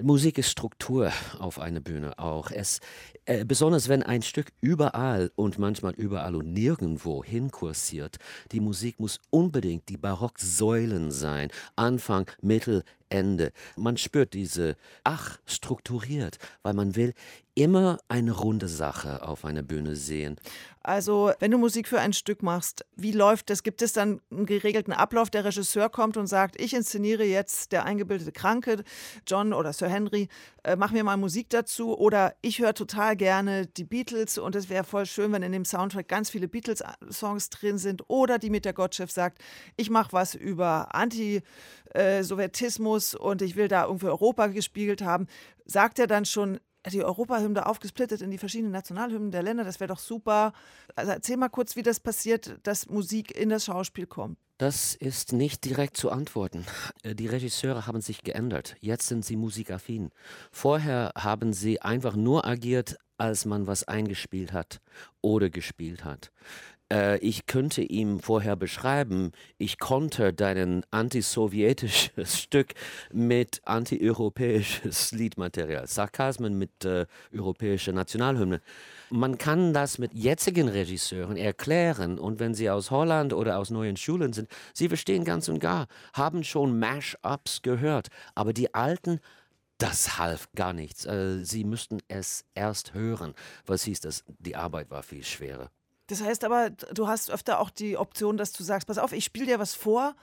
Musik 0.01 0.37
ist 0.37 0.49
Struktur 0.49 1.11
auf 1.39 1.57
einer 1.57 1.79
Bühne 1.79 2.19
auch. 2.19 2.51
Es, 2.51 2.79
äh, 3.23 3.45
besonders 3.45 3.87
wenn 3.87 4.03
ein 4.03 4.21
Stück 4.21 4.51
überall 4.59 5.31
und 5.35 5.57
manchmal 5.57 5.93
überall 5.93 6.35
und 6.35 6.51
nirgendwo 6.51 7.23
hinkursiert. 7.23 8.17
Die 8.51 8.59
Musik 8.59 8.99
muss 8.99 9.19
unbedingt 9.29 9.87
die 9.87 9.97
Barocksäulen 9.97 11.11
sein. 11.11 11.49
Anfang, 11.77 12.29
Mittel, 12.41 12.83
Ende. 13.09 13.51
Man 13.75 13.97
spürt 13.97 14.33
diese, 14.33 14.75
ach, 15.03 15.37
strukturiert, 15.45 16.37
weil 16.63 16.73
man 16.73 16.95
will 16.95 17.13
immer 17.55 17.99
eine 18.09 18.33
runde 18.33 18.67
Sache 18.67 19.25
auf 19.25 19.45
einer 19.45 19.63
Bühne 19.63 19.95
sehen. 19.95 20.35
Also, 20.83 21.31
wenn 21.39 21.51
du 21.51 21.57
Musik 21.57 21.87
für 21.87 21.99
ein 21.99 22.13
Stück 22.13 22.43
machst, 22.43 22.85
wie 22.95 23.11
läuft 23.11 23.49
das? 23.49 23.63
Gibt 23.63 23.81
es 23.81 23.93
dann 23.93 24.21
einen 24.29 24.45
geregelten 24.45 24.93
Ablauf? 24.93 25.29
Der 25.29 25.45
Regisseur 25.45 25.89
kommt 25.89 26.17
und 26.17 26.27
sagt, 26.27 26.59
ich 26.61 26.73
inszeniere 26.73 27.23
jetzt 27.23 27.71
der 27.71 27.85
eingebildete 27.85 28.31
Kranke, 28.31 28.83
John 29.25 29.53
oder 29.53 29.73
Sir 29.73 29.87
Henry, 29.87 30.27
äh, 30.65 30.75
mach 30.75 30.91
mir 30.91 31.03
mal 31.03 31.17
Musik 31.17 31.49
dazu. 31.49 31.97
Oder 31.97 32.35
ich 32.41 32.59
höre 32.59 32.73
total 32.73 33.15
gerne 33.15 33.67
die 33.67 33.83
Beatles 33.83 34.39
und 34.39 34.55
es 34.55 34.69
wäre 34.69 34.83
voll 34.83 35.05
schön, 35.05 35.31
wenn 35.31 35.43
in 35.43 35.51
dem 35.51 35.65
Soundtrack 35.65 36.07
ganz 36.07 36.31
viele 36.31 36.47
Beatles-Songs 36.47 37.51
drin 37.51 37.77
sind. 37.77 38.01
Oder 38.07 38.39
die 38.39 38.49
mit 38.49 38.65
der 38.65 38.73
Gottchef 38.73 39.11
sagt, 39.11 39.37
ich 39.77 39.91
mache 39.91 40.13
was 40.13 40.33
über 40.33 40.95
Anti-Sowjetismus 40.95 43.13
äh, 43.13 43.17
und 43.17 43.43
ich 43.43 43.55
will 43.55 43.67
da 43.67 43.85
irgendwie 43.85 44.07
Europa 44.07 44.47
gespiegelt 44.47 45.03
haben. 45.03 45.27
Sagt 45.65 45.99
er 45.99 46.07
dann 46.07 46.25
schon, 46.25 46.59
die 46.91 47.03
Europahymne 47.03 47.65
aufgesplittet 47.65 48.21
in 48.21 48.31
die 48.31 48.37
verschiedenen 48.37 48.71
Nationalhymnen 48.71 49.31
der 49.31 49.43
Länder, 49.43 49.63
das 49.63 49.79
wäre 49.79 49.89
doch 49.89 49.99
super. 49.99 50.53
Also 50.95 51.11
erzähl 51.11 51.37
mal 51.37 51.49
kurz, 51.49 51.75
wie 51.75 51.83
das 51.83 51.99
passiert, 51.99 52.59
dass 52.63 52.87
Musik 52.89 53.35
in 53.35 53.49
das 53.49 53.65
Schauspiel 53.65 54.07
kommt. 54.07 54.37
Das 54.57 54.95
ist 54.95 55.33
nicht 55.33 55.65
direkt 55.65 55.97
zu 55.97 56.09
antworten. 56.11 56.65
Äh, 57.03 57.13
die 57.13 57.27
Regisseure 57.27 57.87
haben 57.87 57.99
sich 57.99 58.23
geändert. 58.23 58.77
Jetzt 58.79 59.07
sind 59.07 59.25
sie 59.25 59.35
musikaffin. 59.35 60.11
Vorher 60.51 61.11
haben 61.17 61.51
sie 61.51 61.81
einfach 61.81 62.15
nur 62.15 62.45
agiert, 62.45 62.95
als 63.17 63.45
man 63.45 63.67
was 63.67 63.83
eingespielt 63.85 64.53
hat 64.53 64.79
oder 65.21 65.49
gespielt 65.49 66.05
hat. 66.05 66.31
Äh, 66.91 67.17
ich 67.19 67.45
könnte 67.47 67.81
ihm 67.81 68.19
vorher 68.19 68.55
beschreiben, 68.55 69.31
ich 69.57 69.79
konnte 69.79 70.33
dein 70.33 70.83
antisowjetisches 70.91 72.39
Stück 72.41 72.73
mit 73.11 73.61
antieuropäisches 73.65 75.11
Liedmaterial, 75.11 75.87
Sarkasmen 75.87 76.57
mit 76.57 76.85
äh, 76.85 77.05
europäischer 77.33 77.91
Nationalhymne. 77.91 78.61
Man 79.09 79.37
kann 79.37 79.73
das 79.73 79.97
mit 79.97 80.13
jetzigen 80.13 80.67
Regisseuren 80.67 81.37
erklären 81.37 82.19
und 82.19 82.39
wenn 82.39 82.53
sie 82.53 82.69
aus 82.69 82.91
Holland 82.91 83.33
oder 83.33 83.57
aus 83.57 83.69
neuen 83.69 83.97
Schulen 83.97 84.33
sind, 84.33 84.49
sie 84.73 84.87
verstehen 84.87 85.23
ganz 85.23 85.47
und 85.49 85.59
gar, 85.59 85.87
haben 86.13 86.43
schon 86.43 86.77
Mash-ups 86.79 87.61
gehört, 87.61 88.09
aber 88.35 88.53
die 88.53 88.73
alten 88.73 89.19
das 89.77 90.17
half 90.17 90.49
gar 90.55 90.73
nichts. 90.73 91.05
Äh, 91.05 91.43
sie 91.43 91.63
müssten 91.65 91.99
es 92.07 92.45
erst 92.53 92.93
hören. 92.93 93.33
Was 93.65 93.83
hieß 93.83 93.99
das? 94.01 94.23
Die 94.39 94.55
Arbeit 94.55 94.89
war 94.89 95.03
viel 95.03 95.23
schwerer. 95.23 95.69
Das 96.07 96.21
heißt 96.21 96.43
aber, 96.43 96.69
du 96.69 97.07
hast 97.07 97.31
öfter 97.31 97.59
auch 97.59 97.69
die 97.69 97.97
Option, 97.97 98.37
dass 98.37 98.51
du 98.51 98.63
sagst, 98.63 98.87
pass 98.87 98.97
auf, 98.97 99.11
ich 99.11 99.25
spiele 99.25 99.47
dir 99.47 99.59
was 99.59 99.73
vor, 99.73 100.15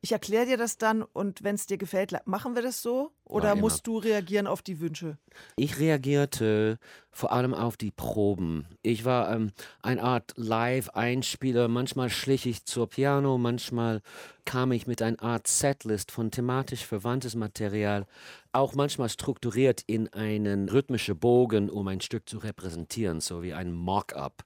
ich 0.00 0.12
erkläre 0.12 0.46
dir 0.46 0.56
das 0.56 0.78
dann 0.78 1.02
und 1.02 1.42
wenn 1.42 1.56
es 1.56 1.66
dir 1.66 1.76
gefällt, 1.76 2.14
machen 2.24 2.54
wir 2.54 2.62
das 2.62 2.82
so? 2.82 3.10
Oder 3.24 3.56
musst 3.56 3.86
du 3.86 3.98
reagieren 3.98 4.46
auf 4.46 4.62
die 4.62 4.80
Wünsche? 4.80 5.18
Ich 5.56 5.80
reagierte 5.80 6.78
vor 7.10 7.32
allem 7.32 7.52
auf 7.52 7.76
die 7.76 7.90
Proben. 7.90 8.66
Ich 8.82 9.04
war 9.04 9.32
ähm, 9.32 9.50
eine 9.82 10.02
Art 10.02 10.34
Live-Einspieler. 10.36 11.66
Manchmal 11.66 12.10
schlich 12.10 12.46
ich 12.46 12.64
zur 12.64 12.88
Piano, 12.88 13.38
manchmal 13.38 14.00
kam 14.44 14.70
ich 14.70 14.86
mit 14.86 15.02
einer 15.02 15.20
Art 15.20 15.48
Setlist 15.48 16.12
von 16.12 16.30
thematisch 16.30 16.86
verwandtes 16.86 17.34
Material, 17.34 18.06
auch 18.52 18.74
manchmal 18.74 19.08
strukturiert 19.08 19.82
in 19.86 20.12
einen 20.12 20.68
rhythmischen 20.68 21.18
Bogen, 21.18 21.70
um 21.70 21.88
ein 21.88 22.00
Stück 22.00 22.28
zu 22.28 22.38
repräsentieren, 22.38 23.20
so 23.20 23.42
wie 23.42 23.52
ein 23.52 23.72
Mock-up 23.72 24.44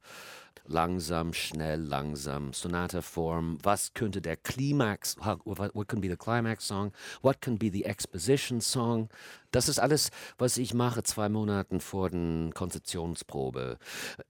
langsam, 0.66 1.32
schnell, 1.32 1.80
langsam, 1.80 2.52
Sonata-Form. 2.52 3.58
Was 3.62 3.94
könnte 3.94 4.20
der 4.20 4.36
Klimax, 4.36 5.16
what 5.18 5.88
can 5.88 6.00
be 6.00 6.08
the 6.08 6.16
climax 6.16 6.66
song? 6.66 6.92
What 7.20 7.40
can 7.40 7.58
be 7.58 7.70
the 7.70 7.84
exposition 7.84 8.60
song? 8.60 9.08
Das 9.50 9.68
ist 9.68 9.78
alles, 9.78 10.10
was 10.38 10.56
ich 10.56 10.72
mache 10.74 11.02
zwei 11.02 11.28
Monate 11.28 11.80
vor 11.80 12.10
der 12.10 12.50
Konzeptionsprobe. 12.54 13.78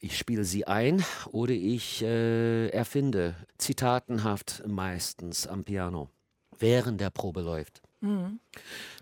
Ich 0.01 0.19
spiele 0.19 0.45
sie 0.45 0.67
ein 0.67 1.05
oder 1.31 1.53
ich 1.53 2.03
äh, 2.03 2.69
erfinde 2.69 3.37
zitatenhaft 3.59 4.63
meistens 4.67 5.47
am 5.47 5.65
Piano, 5.65 6.11
während 6.59 7.01
der 7.01 7.11
Probe 7.11 7.43
läuft. 7.43 7.82
Mhm. 8.03 8.41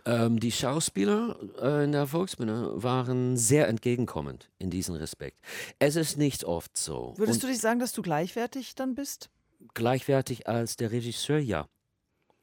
Ähm, 0.05 0.41
die 0.41 0.53
Schauspieler 0.53 1.37
äh, 1.61 1.85
in 1.85 1.93
der 1.93 2.07
Volksbühne 2.07 2.71
waren 2.75 3.37
sehr 3.37 3.67
entgegenkommend 3.67 4.51
in 4.59 4.71
diesem 4.71 4.95
Respekt. 4.95 5.41
Es 5.79 5.97
ist 5.97 6.19
nicht 6.19 6.45
oft 6.45 6.77
so. 6.77 7.15
Würdest 7.17 7.39
Und 7.39 7.45
du 7.45 7.47
dich 7.49 7.61
sagen, 7.61 7.81
dass 7.81 7.93
du 7.93 8.03
gleichwertig 8.03 8.75
dann 8.75 8.95
bist? 8.95 9.31
Gleichwertig 9.75 10.49
als 10.49 10.77
der 10.77 10.93
Regisseur, 10.93 11.39
ja. 11.39 11.67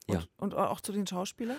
Ja. 0.09 0.23
Und, 0.37 0.53
und 0.53 0.55
auch 0.55 0.81
zu 0.81 0.91
den 0.91 1.05
Schauspielern? 1.05 1.57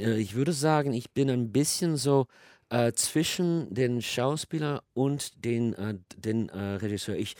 Äh, 0.00 0.18
ich 0.18 0.34
würde 0.34 0.52
sagen, 0.52 0.92
ich 0.92 1.10
bin 1.12 1.30
ein 1.30 1.50
bisschen 1.52 1.96
so 1.96 2.26
äh, 2.68 2.92
zwischen 2.92 3.72
den 3.72 4.02
Schauspieler 4.02 4.82
und 4.92 5.42
den, 5.44 5.72
äh, 5.74 5.98
den 6.16 6.50
äh, 6.50 6.74
Regisseur. 6.74 7.16
Ich, 7.16 7.36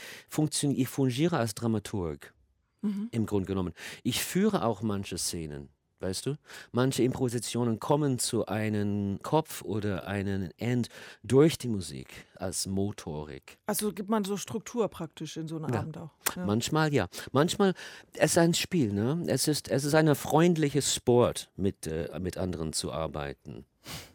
ich 0.75 0.87
fungiere 0.87 1.37
als 1.37 1.53
Dramaturg, 1.53 2.33
mhm. 2.81 3.09
im 3.11 3.25
Grunde 3.27 3.45
genommen. 3.45 3.73
Ich 4.03 4.23
führe 4.23 4.63
auch 4.63 4.81
manche 4.81 5.17
Szenen 5.19 5.69
weißt 5.99 6.25
du? 6.25 6.35
Manche 6.71 7.03
Improvisationen 7.03 7.79
kommen 7.79 8.19
zu 8.19 8.45
einem 8.45 9.19
Kopf 9.23 9.61
oder 9.61 10.07
einem 10.07 10.49
End 10.57 10.89
durch 11.23 11.57
die 11.57 11.67
Musik 11.67 12.07
als 12.35 12.67
Motorik. 12.67 13.57
Also 13.65 13.91
gibt 13.91 14.09
man 14.09 14.23
so 14.23 14.37
Struktur 14.37 14.87
praktisch 14.87 15.37
in 15.37 15.47
so 15.47 15.57
einem 15.57 15.73
Ja. 15.73 15.79
Abend 15.81 15.97
auch. 15.97 16.09
Ja. 16.35 16.45
Manchmal 16.45 16.93
ja. 16.93 17.07
Manchmal 17.31 17.73
es 18.13 18.31
ist 18.31 18.37
ein 18.37 18.53
Spiel, 18.53 18.93
ne? 18.93 19.23
Es 19.27 19.47
ist 19.47 19.69
es 19.69 19.83
ist 19.83 19.93
ein 19.93 20.13
freundliches 20.15 20.93
Sport 20.93 21.49
mit 21.55 21.87
äh, 21.87 22.07
mit 22.19 22.37
anderen 22.37 22.73
zu 22.73 22.91
arbeiten. 22.91 23.65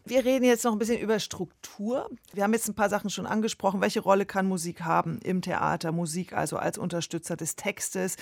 Wir 0.07 0.23
reden 0.23 0.45
jetzt 0.45 0.63
noch 0.63 0.71
ein 0.71 0.77
bisschen 0.77 0.99
über 0.99 1.19
Struktur. 1.19 2.09
Wir 2.31 2.43
haben 2.43 2.53
jetzt 2.53 2.67
ein 2.67 2.75
paar 2.75 2.89
Sachen 2.89 3.09
schon 3.09 3.25
angesprochen. 3.25 3.81
Welche 3.81 4.01
Rolle 4.01 4.27
kann 4.27 4.47
Musik 4.47 4.81
haben 4.81 5.17
im 5.23 5.41
Theater? 5.41 5.91
Musik 5.91 6.33
also 6.33 6.57
als 6.57 6.77
Unterstützer 6.77 7.35
des 7.35 7.55
Textes. 7.55 8.17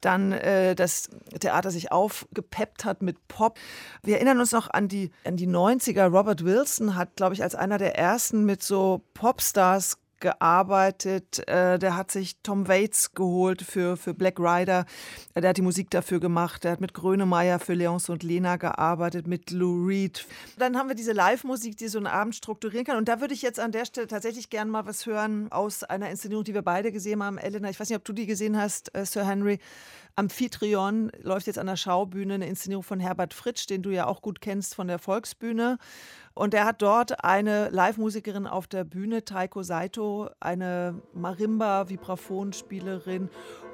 Dann, 0.00 0.32
äh, 0.32 0.74
dass 0.74 1.10
Theater 1.38 1.70
sich 1.70 1.92
aufgepeppt 1.92 2.86
hat 2.86 3.02
mit 3.02 3.28
Pop. 3.28 3.58
Wir 4.02 4.16
erinnern 4.16 4.40
uns 4.40 4.52
noch 4.52 4.70
an 4.70 4.88
die, 4.88 5.10
an 5.24 5.36
die 5.36 5.48
90er. 5.48 6.08
Robert 6.08 6.42
Wilson 6.42 6.94
hat, 6.94 7.16
glaube 7.16 7.34
ich, 7.34 7.42
als 7.42 7.54
einer 7.54 7.76
der 7.76 7.98
ersten 7.98 8.44
mit 8.46 8.62
so 8.62 9.02
Popstars 9.12 9.98
gearbeitet. 10.20 11.46
Äh, 11.48 11.78
der 11.78 11.96
hat 11.96 12.10
sich 12.10 12.36
Tom 12.42 12.68
Waits 12.68 13.12
geholt 13.12 13.62
für, 13.62 13.96
für 13.96 14.14
Black 14.14 14.38
Rider. 14.38 14.86
Äh, 15.34 15.40
Der 15.40 15.50
hat 15.50 15.56
die 15.56 15.62
Musik 15.62 15.90
dafür 15.90 16.20
gemacht. 16.20 16.64
Der 16.64 16.72
hat 16.72 16.80
mit 16.80 16.94
Grönemeyer 16.94 17.58
für 17.58 17.74
Leonce 17.74 18.10
und 18.10 18.22
Lena 18.22 18.56
gearbeitet, 18.56 19.26
mit 19.26 19.50
Lou 19.50 19.86
Reed. 19.86 20.26
Dann 20.58 20.76
haben 20.76 20.88
wir 20.88 20.96
diese 20.96 21.12
Live-Musik, 21.12 21.76
die 21.76 21.88
so 21.88 21.98
einen 21.98 22.06
Abend 22.06 22.34
strukturieren 22.34 22.84
kann. 22.84 22.96
Und 22.96 23.08
da 23.08 23.20
würde 23.20 23.34
ich 23.34 23.42
jetzt 23.42 23.60
an 23.60 23.72
der 23.72 23.84
Stelle 23.84 24.06
tatsächlich 24.06 24.50
gerne 24.50 24.70
mal 24.70 24.86
was 24.86 25.06
hören 25.06 25.50
aus 25.52 25.82
einer 25.84 26.10
Inszenierung, 26.10 26.44
die 26.44 26.54
wir 26.54 26.62
beide 26.62 26.92
gesehen 26.92 27.22
haben. 27.22 27.38
Elena, 27.38 27.70
ich 27.70 27.78
weiß 27.78 27.88
nicht, 27.88 27.98
ob 27.98 28.04
du 28.04 28.12
die 28.12 28.26
gesehen 28.26 28.56
hast, 28.56 28.94
äh, 28.94 29.04
Sir 29.04 29.26
Henry. 29.26 29.58
Amphitryon 30.18 31.12
läuft 31.22 31.46
jetzt 31.46 31.58
an 31.58 31.66
der 31.66 31.76
Schaubühne, 31.76 32.34
eine 32.34 32.46
Inszenierung 32.46 32.82
von 32.82 33.00
Herbert 33.00 33.34
Fritsch, 33.34 33.66
den 33.68 33.82
du 33.82 33.90
ja 33.90 34.06
auch 34.06 34.22
gut 34.22 34.40
kennst 34.40 34.74
von 34.74 34.88
der 34.88 34.98
Volksbühne. 34.98 35.76
Und 36.36 36.52
er 36.52 36.66
hat 36.66 36.82
dort 36.82 37.24
eine 37.24 37.70
Live-Musikerin 37.70 38.46
auf 38.46 38.66
der 38.66 38.84
Bühne, 38.84 39.24
Taiko 39.24 39.62
Saito, 39.62 40.28
eine 40.38 41.00
Marimba-Vibraphonspielerin. 41.14 43.30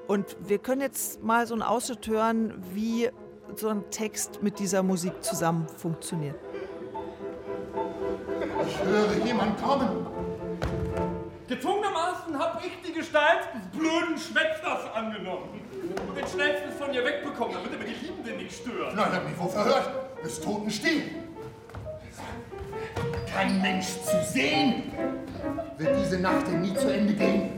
Und 0.07 0.37
wir 0.47 0.59
können 0.59 0.81
jetzt 0.81 1.25
mal 1.25 1.45
so 1.49 1.55
einen 1.55 1.65
Ausschnitt 1.65 2.07
hören, 2.07 2.55
wie 2.73 3.11
so 3.57 3.69
ein 3.69 3.91
Text 3.91 4.45
mit 4.45 4.61
dieser 4.61 4.85
Musik 4.85 5.25
zusammen 5.25 5.67
funktioniert. 5.77 6.37
Ich 8.69 8.85
höre 8.85 9.27
jemand 9.27 9.61
kommen. 9.61 10.07
Gezwungenermaßen 11.49 12.39
hab 12.39 12.65
ich 12.65 12.71
die 12.87 12.93
Gestalt 12.93 13.41
des 13.57 13.67
blöden 13.77 14.17
Schwätzers 14.17 14.83
angenommen 14.95 15.49
und 16.09 16.17
den 16.17 16.29
schnellstens 16.29 16.77
von 16.77 16.95
ihr 16.95 17.05
wegbekommen, 17.05 17.55
damit 17.55 17.73
er 17.73 17.79
mir 17.79 17.87
die 17.87 17.97
Liebende 18.07 18.35
nicht 18.41 18.55
stört. 18.55 18.95
Nein, 18.95 19.13
hab 19.13 19.29
mich 19.29 19.37
wohl 19.37 19.49
verhört. 19.49 19.91
Des 20.25 20.41
Toten 20.41 20.71
still. 20.71 21.32
Kein 23.35 23.63
Mensch 23.63 23.87
zu 23.87 24.23
sehen. 24.25 24.93
Wird 25.79 25.97
diese 25.99 26.19
Nacht 26.21 26.47
denn 26.47 26.61
nie 26.61 26.75
zu 26.75 26.93
Ende 26.93 27.15
gehen? 27.15 27.51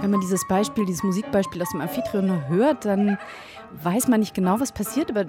Wenn 0.00 0.10
man 0.10 0.20
dieses 0.20 0.46
Beispiel, 0.48 0.86
dieses 0.86 1.02
Musikbeispiel 1.02 1.60
aus 1.60 1.70
dem 1.70 1.82
Amphitryon 1.82 2.48
hört, 2.48 2.86
dann 2.86 3.18
weiß 3.82 4.08
man 4.08 4.20
nicht 4.20 4.34
genau, 4.34 4.58
was 4.58 4.72
passiert, 4.72 5.10
aber 5.10 5.26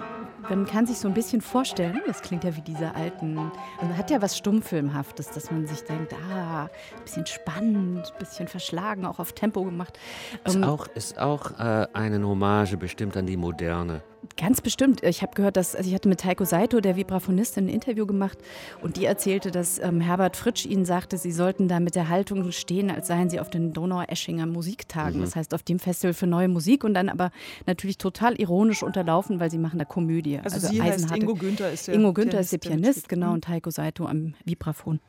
man 0.48 0.66
kann 0.66 0.86
sich 0.86 0.98
so 0.98 1.08
ein 1.08 1.14
bisschen 1.14 1.40
vorstellen, 1.40 2.00
das 2.06 2.22
klingt 2.22 2.44
ja 2.44 2.56
wie 2.56 2.62
diese 2.62 2.94
alten, 2.94 3.38
also 3.80 3.96
hat 3.96 4.10
ja 4.10 4.20
was 4.22 4.36
Stummfilmhaftes, 4.36 5.30
dass 5.30 5.50
man 5.50 5.66
sich 5.66 5.82
denkt, 5.84 6.14
ah, 6.30 6.64
ein 6.64 7.04
bisschen 7.04 7.26
spannend, 7.26 8.12
ein 8.12 8.18
bisschen 8.18 8.48
verschlagen, 8.48 9.04
auch 9.04 9.18
auf 9.18 9.32
Tempo 9.32 9.64
gemacht. 9.64 9.98
Ist 10.44 10.56
Ähm, 10.56 10.64
auch 10.64 10.86
ist 10.88 11.18
auch 11.18 11.58
äh, 11.58 11.86
eine 11.92 12.26
Hommage 12.26 12.76
bestimmt 12.76 13.16
an 13.16 13.26
die 13.26 13.36
Moderne. 13.36 14.02
Ganz 14.36 14.60
bestimmt. 14.60 15.02
Ich 15.02 15.22
habe 15.22 15.34
gehört, 15.34 15.56
dass 15.56 15.74
also 15.74 15.88
ich 15.88 15.94
hatte 15.94 16.08
mit 16.08 16.20
Taiko 16.20 16.44
Saito, 16.44 16.80
der 16.80 16.96
Vibraphonistin, 16.96 17.66
ein 17.66 17.68
Interview 17.68 18.06
gemacht 18.06 18.38
und 18.80 18.96
die 18.96 19.04
erzählte, 19.04 19.50
dass 19.50 19.78
ähm, 19.78 20.00
Herbert 20.00 20.36
Fritsch 20.36 20.64
ihnen 20.64 20.84
sagte, 20.84 21.18
sie 21.18 21.32
sollten 21.32 21.68
da 21.68 21.80
mit 21.80 21.94
der 21.94 22.08
Haltung 22.08 22.50
stehen, 22.52 22.90
als 22.90 23.08
seien 23.08 23.30
sie 23.30 23.40
auf 23.40 23.50
den 23.50 23.72
Donaueschinger 23.72 24.46
Musiktagen. 24.46 25.20
Das 25.20 25.36
heißt, 25.36 25.54
auf 25.54 25.62
dem 25.62 25.78
Festival 25.78 26.14
für 26.14 26.26
neue 26.26 26.48
Musik 26.48 26.84
und 26.84 26.94
dann 26.94 27.08
aber 27.08 27.30
natürlich 27.66 27.98
total 27.98 28.40
ironisch 28.40 28.82
unterlaufen, 28.82 29.40
weil 29.40 29.50
sie 29.50 29.58
machen 29.58 29.78
da 29.78 29.84
Komödie. 29.84 30.38
Also, 30.38 30.66
sie 30.68 30.80
heißt 30.80 31.14
Ingo 31.16 31.34
Günther 31.34 31.72
ist 31.72 31.88
der 31.88 31.94
Ingo 31.94 32.12
Günther 32.12 32.40
ist 32.40 32.52
der 32.52 32.58
der 32.58 32.68
Pianist, 32.68 32.86
mitspielt. 32.86 33.08
genau, 33.08 33.32
und 33.32 33.44
Taiko 33.44 33.70
Saito 33.70 34.06
am 34.06 34.34
Vibraphon. 34.44 35.00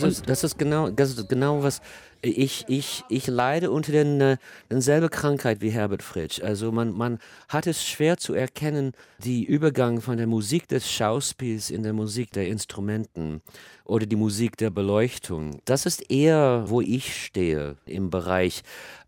Das 0.00 0.02
ist, 0.02 0.28
das 0.28 0.44
ist 0.44 0.58
genau, 0.58 0.90
das 0.90 1.10
ist 1.10 1.28
genau 1.28 1.62
was 1.62 1.80
ich, 2.24 2.64
ich, 2.68 3.04
ich 3.08 3.26
leide 3.26 3.70
unter 3.70 3.92
den, 3.92 4.20
äh, 4.20 4.36
denselbe 4.70 5.08
Krankheit 5.08 5.60
wie 5.60 5.70
Herbert 5.70 6.02
Fritsch. 6.02 6.40
Also 6.40 6.72
man, 6.72 6.92
man 6.92 7.18
hat 7.48 7.66
es 7.66 7.86
schwer 7.86 8.16
zu 8.16 8.34
erkennen, 8.34 8.92
die 9.22 9.44
Übergang 9.44 10.00
von 10.00 10.16
der 10.16 10.26
Musik 10.26 10.66
des 10.68 10.90
Schauspiels 10.90 11.70
in 11.70 11.82
der 11.82 11.92
Musik 11.92 12.32
der 12.32 12.48
Instrumenten 12.48 13.42
oder 13.84 14.06
die 14.06 14.16
Musik 14.16 14.56
der 14.56 14.70
Beleuchtung. 14.70 15.60
Das 15.64 15.86
ist 15.86 16.10
eher, 16.10 16.64
wo 16.66 16.80
ich 16.80 17.24
stehe 17.24 17.76
im 17.86 18.10
Bereich 18.10 18.62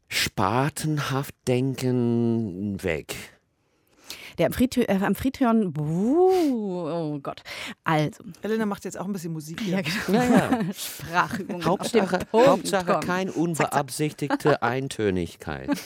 spatenhaft 0.08 1.34
denken 1.48 2.82
weg. 2.82 3.16
Der 4.38 4.46
Amphitry 4.46 4.82
äh, 4.82 4.98
Amphitryon, 5.02 5.74
uh, 5.78 6.88
oh 6.88 7.18
Gott. 7.22 7.42
Also, 7.84 8.22
Elena 8.42 8.66
macht 8.66 8.84
jetzt 8.84 8.98
auch 8.98 9.06
ein 9.06 9.12
bisschen 9.12 9.32
Musik 9.32 9.60
hier. 9.60 9.76
ja, 9.76 9.82
genau. 9.82 10.18
Ja, 10.18 10.24
ja. 10.24 10.60
Sprachübungen 10.74 11.64
Hauptsache, 11.64 12.20
Hauptsache 12.32 13.00
keine 13.00 13.32
unbeabsichtigte 13.32 14.62
Eintönigkeit. 14.62 15.70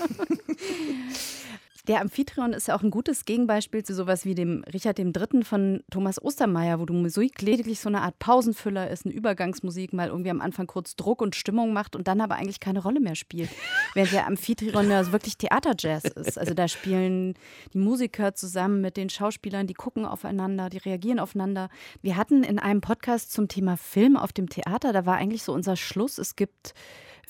Der 1.89 2.01
Amphitryon 2.01 2.53
ist 2.53 2.69
ja 2.69 2.77
auch 2.77 2.83
ein 2.83 2.91
gutes 2.91 3.25
Gegenbeispiel 3.25 3.83
zu 3.83 3.95
sowas 3.95 4.25
wie 4.25 4.35
dem 4.35 4.63
Richard 4.73 4.99
III. 4.99 5.43
von 5.45 5.83
Thomas 5.91 6.23
Ostermeier, 6.23 6.79
wo 6.79 6.85
du 6.85 6.93
Musik 6.93 7.41
lediglich 7.41 7.81
so 7.81 7.89
eine 7.89 8.03
Art 8.03 8.19
Pausenfüller 8.19 8.91
ist, 8.91 9.07
eine 9.07 9.15
Übergangsmusik, 9.15 9.93
mal 9.93 10.09
irgendwie 10.09 10.31
am 10.31 10.41
Anfang 10.41 10.67
kurz 10.67 10.95
Druck 10.97 11.23
und 11.23 11.35
Stimmung 11.35 11.73
macht 11.73 11.97
und 11.97 12.07
dann 12.07 12.21
aber 12.21 12.37
eigentlich 12.37 12.61
keine 12.61 12.83
Rolle 12.83 13.01
mehr 13.01 13.15
spielt. 13.15 13.51
Während 13.95 14.13
der 14.13 14.27
Amphitryon 14.27 14.91
ja 14.91 15.11
wirklich 15.11 15.39
Theaterjazz 15.39 16.05
ist. 16.05 16.39
Also 16.39 16.55
da 16.55 16.69
spielen 16.69 17.35
die 17.73 17.79
Musiker 17.79 18.35
zusammen 18.35 18.81
mit 18.81 18.97
den 18.97 19.09
Schauspielern, 19.09 19.67
die 19.67 19.75
gucken 19.75 20.05
aufeinander, 20.05 20.69
die 20.69 20.79
reagieren 20.79 21.19
aufeinander. 21.19 21.71
Wir 22.03 22.17
hatten 22.17 22.45
in 22.45 22.59
einem 22.59 22.83
Podcast 22.83 23.33
zum 23.33 23.49
Thema 23.49 23.77
Film 23.77 24.17
auf 24.17 24.33
dem 24.33 24.49
Theater, 24.49 24.93
da 24.93 25.07
war 25.07 25.17
eigentlich 25.17 25.43
so 25.43 25.53
unser 25.53 25.77
Schluss, 25.77 26.19
es 26.19 26.37
gibt 26.37 26.75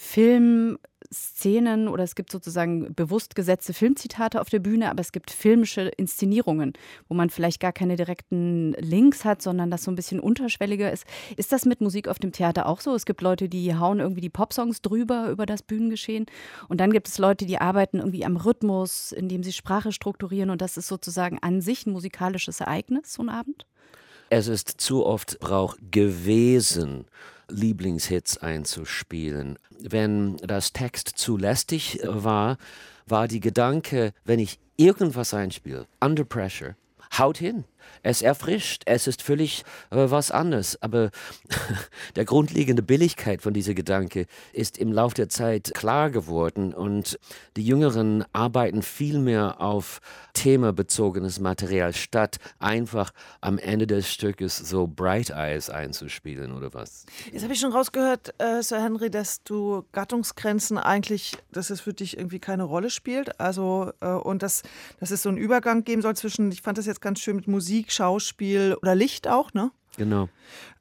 Filmszenen 0.03 1.87
oder 1.87 2.05
es 2.05 2.15
gibt 2.15 2.33
sozusagen 2.33 2.95
bewusst 2.95 3.35
gesetzte 3.35 3.75
Filmzitate 3.75 4.41
auf 4.41 4.49
der 4.49 4.59
Bühne, 4.59 4.91
aber 4.91 5.03
es 5.03 5.13
gibt 5.13 5.31
filmische 5.31 5.89
Inszenierungen, 5.99 6.73
wo 7.07 7.15
man 7.15 7.29
vielleicht 7.29 7.61
gar 7.61 7.73
keine 7.73 7.97
direkten 7.97 8.73
Links 8.79 9.27
hat, 9.27 9.43
sondern 9.43 9.71
das 9.71 9.85
so 9.85 9.91
ein 9.91 9.97
bisschen 9.97 10.19
unterschwelliger 10.19 10.91
ist. 10.91 11.05
Ist 11.37 11.53
das 11.53 11.67
mit 11.67 11.83
Musik 11.83 12.09
auf 12.09 12.19
dem 12.19 12.33
Theater 12.33 12.65
auch 12.65 12.81
so? 12.81 12.95
Es 12.95 13.05
gibt 13.05 13.21
Leute, 13.21 13.51
die 13.51 13.77
hauen 13.77 14.01
irgendwie 14.01 14.23
die 14.23 14.31
Popsongs 14.31 14.81
drüber 14.81 15.29
über 15.29 15.45
das 15.45 15.63
Bühnengeschehen 15.63 16.25
und 16.69 16.81
dann 16.81 16.93
gibt 16.93 17.07
es 17.07 17.19
Leute, 17.19 17.45
die 17.45 17.61
arbeiten 17.61 17.99
irgendwie 17.99 18.25
am 18.25 18.39
Rhythmus, 18.39 19.13
indem 19.13 19.43
sie 19.43 19.53
Sprache 19.53 19.93
strukturieren 19.93 20.49
und 20.49 20.63
das 20.63 20.79
ist 20.79 20.89
sozusagen 20.89 21.39
an 21.43 21.61
sich 21.61 21.85
ein 21.87 21.93
musikalisches 21.93 22.61
Ereignis, 22.61 23.13
so 23.13 23.23
ein 23.23 23.29
Abend? 23.29 23.67
Es 24.31 24.47
ist 24.47 24.81
zu 24.81 25.05
oft 25.05 25.41
Brauch 25.41 25.77
gewesen, 25.91 27.05
Lieblingshits 27.51 28.39
einzuspielen. 28.39 29.59
Wenn 29.79 30.37
das 30.39 30.73
Text 30.73 31.09
zu 31.09 31.37
lästig 31.37 32.01
war, 32.05 32.59
war 33.07 33.29
die 33.29 33.41
Gedanke, 33.41 34.13
wenn 34.25 34.39
ich 34.39 34.59
irgendwas 34.77 35.35
einspiele, 35.35 35.87
under 36.01 36.25
pressure, 36.25 36.77
haut 37.19 37.39
hin. 37.39 37.65
Es 38.03 38.23
erfrischt, 38.23 38.83
es 38.87 39.07
ist 39.07 39.23
völlig 39.23 39.65
äh, 39.91 40.11
was 40.11 40.31
anderes. 40.31 40.81
Aber 40.83 41.11
der 42.17 42.25
grundlegende 42.25 42.83
Billigkeit 42.83 43.43
von 43.43 43.55
dieser 43.55 43.75
Gedanke 43.75 44.27
ist 44.53 44.79
im 44.79 44.93
Laufe 44.93 45.15
der 45.15 45.29
Zeit 45.29 45.73
klar 45.75 46.11
geworden 46.11 46.75
und 46.75 47.19
die 47.57 47.65
Jüngeren 47.65 48.25
arbeiten 48.33 48.83
viel 48.83 49.19
mehr 49.19 49.61
auf 49.61 50.01
themabezogenes 50.35 51.41
Material, 51.41 51.93
statt 51.93 52.39
einfach 52.59 53.13
am 53.41 53.59
Ende 53.59 53.87
des 53.87 54.11
Stückes 54.11 54.57
so 54.57 54.87
Bright 54.87 55.31
Eyes 55.31 55.71
einzuspielen 55.71 56.53
oder 56.53 56.73
was. 56.73 57.07
Jetzt 57.33 57.43
habe 57.43 57.53
ich 57.53 57.61
schon 57.61 57.73
rausgehört, 57.73 58.35
äh, 58.39 58.63
Sir 58.63 58.83
Henry, 58.83 59.11
dass 59.11 59.43
du 59.43 59.85
Gattungsgrenzen 59.93 60.79
eigentlich, 60.79 61.37
dass 61.53 61.71
es 61.71 61.81
für 61.81 61.93
dich 61.93 62.17
irgendwie 62.17 62.39
keine 62.39 62.65
Rolle 62.65 62.91
spielt. 62.91 63.41
Also, 63.41 63.93
äh, 64.01 64.09
und 64.09 64.43
dass, 64.43 64.63
dass 64.99 65.11
es 65.11 65.23
so 65.23 65.29
einen 65.29 65.39
Übergang 65.39 65.85
geben 65.85 66.03
soll 66.03 66.17
zwischen, 66.17 66.51
ich 66.53 66.63
fand 66.63 66.79
das 66.79 66.87
jetzt 66.87 67.01
ganz 67.01 67.21
schön 67.21 67.37
mit 67.37 67.49
Musik, 67.49 67.70
Schauspiel 67.89 68.77
oder 68.81 68.95
Licht 68.95 69.29
auch, 69.29 69.53
ne? 69.53 69.71
Genau. 69.97 70.29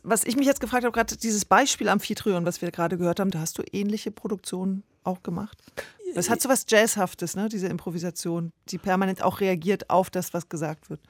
Was 0.03 0.23
ich 0.23 0.35
mich 0.37 0.45
jetzt 0.45 0.61
gefragt 0.61 0.83
habe, 0.83 0.93
gerade 0.93 1.17
dieses 1.17 1.45
Beispiel 1.45 1.89
Amphitryon, 1.89 2.45
was 2.45 2.61
wir 2.61 2.71
gerade 2.71 2.97
gehört 2.97 3.19
haben, 3.19 3.31
da 3.31 3.39
hast 3.39 3.57
du 3.57 3.63
ähnliche 3.71 4.11
Produktionen 4.11 4.83
auch 5.03 5.23
gemacht? 5.23 5.57
Das 6.15 6.29
hat 6.29 6.41
so 6.41 6.49
was 6.49 6.65
Jazzhaftes, 6.67 7.35
ne? 7.35 7.49
diese 7.49 7.67
Improvisation, 7.67 8.51
die 8.69 8.77
permanent 8.77 9.21
auch 9.21 9.41
reagiert 9.41 9.89
auf 9.89 10.09
das, 10.09 10.33
was 10.33 10.49
gesagt 10.49 10.89
wird. 10.89 11.01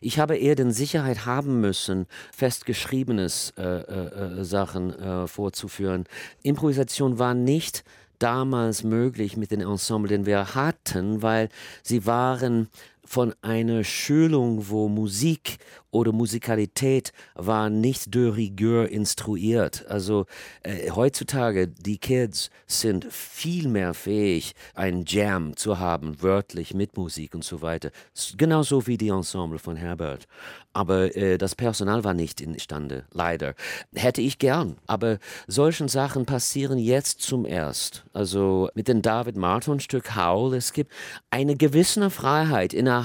Ich 0.00 0.18
habe 0.18 0.36
eher 0.36 0.56
den 0.56 0.72
Sicherheit 0.72 1.26
haben 1.26 1.60
müssen, 1.60 2.06
festgeschriebenes 2.32 3.54
äh, 3.56 3.62
äh, 3.62 4.40
äh, 4.40 4.44
Sachen 4.44 4.92
äh, 4.98 5.26
vorzuführen. 5.28 6.04
Improvisation 6.42 7.18
war 7.18 7.34
nicht 7.34 7.84
damals 8.18 8.82
möglich 8.82 9.36
mit 9.36 9.50
den 9.50 9.60
Ensemble, 9.60 10.08
den 10.08 10.26
wir 10.26 10.54
hatten, 10.54 11.22
weil 11.22 11.48
sie 11.82 12.06
waren 12.06 12.68
von 13.06 13.34
einer 13.40 13.84
Schulung, 13.84 14.68
wo 14.68 14.88
Musik 14.88 15.58
oder 15.90 16.12
Musikalität 16.12 17.12
war 17.34 17.70
nicht 17.70 18.14
de 18.14 18.28
rigueur 18.28 18.88
instruiert. 18.88 19.86
Also 19.88 20.26
äh, 20.62 20.90
heutzutage, 20.90 21.68
die 21.68 21.98
Kids 21.98 22.50
sind 22.66 23.06
viel 23.10 23.68
mehr 23.68 23.94
fähig, 23.94 24.54
ein 24.74 25.04
Jam 25.06 25.56
zu 25.56 25.78
haben, 25.78 26.22
wörtlich 26.22 26.74
mit 26.74 26.96
Musik 26.96 27.34
und 27.34 27.44
so 27.44 27.62
weiter. 27.62 27.90
Genauso 28.36 28.86
wie 28.86 28.98
die 28.98 29.08
Ensemble 29.08 29.58
von 29.58 29.76
Herbert. 29.76 30.26
Aber 30.74 31.16
äh, 31.16 31.38
das 31.38 31.54
Personal 31.54 32.04
war 32.04 32.12
nicht 32.12 32.42
imstande, 32.42 33.04
leider. 33.12 33.54
Hätte 33.94 34.20
ich 34.20 34.38
gern, 34.38 34.76
aber 34.86 35.18
solchen 35.46 35.88
Sachen 35.88 36.26
passieren 36.26 36.78
jetzt 36.78 37.22
zum 37.22 37.46
erst. 37.46 38.04
Also 38.12 38.68
mit 38.74 38.88
dem 38.88 39.00
David 39.00 39.36
Martin 39.36 39.80
Stück 39.80 40.14
Howl, 40.14 40.54
es 40.54 40.74
gibt 40.74 40.92
eine 41.30 41.56
gewisse 41.56 42.10
Freiheit 42.10 42.74
innerhalb 42.74 42.95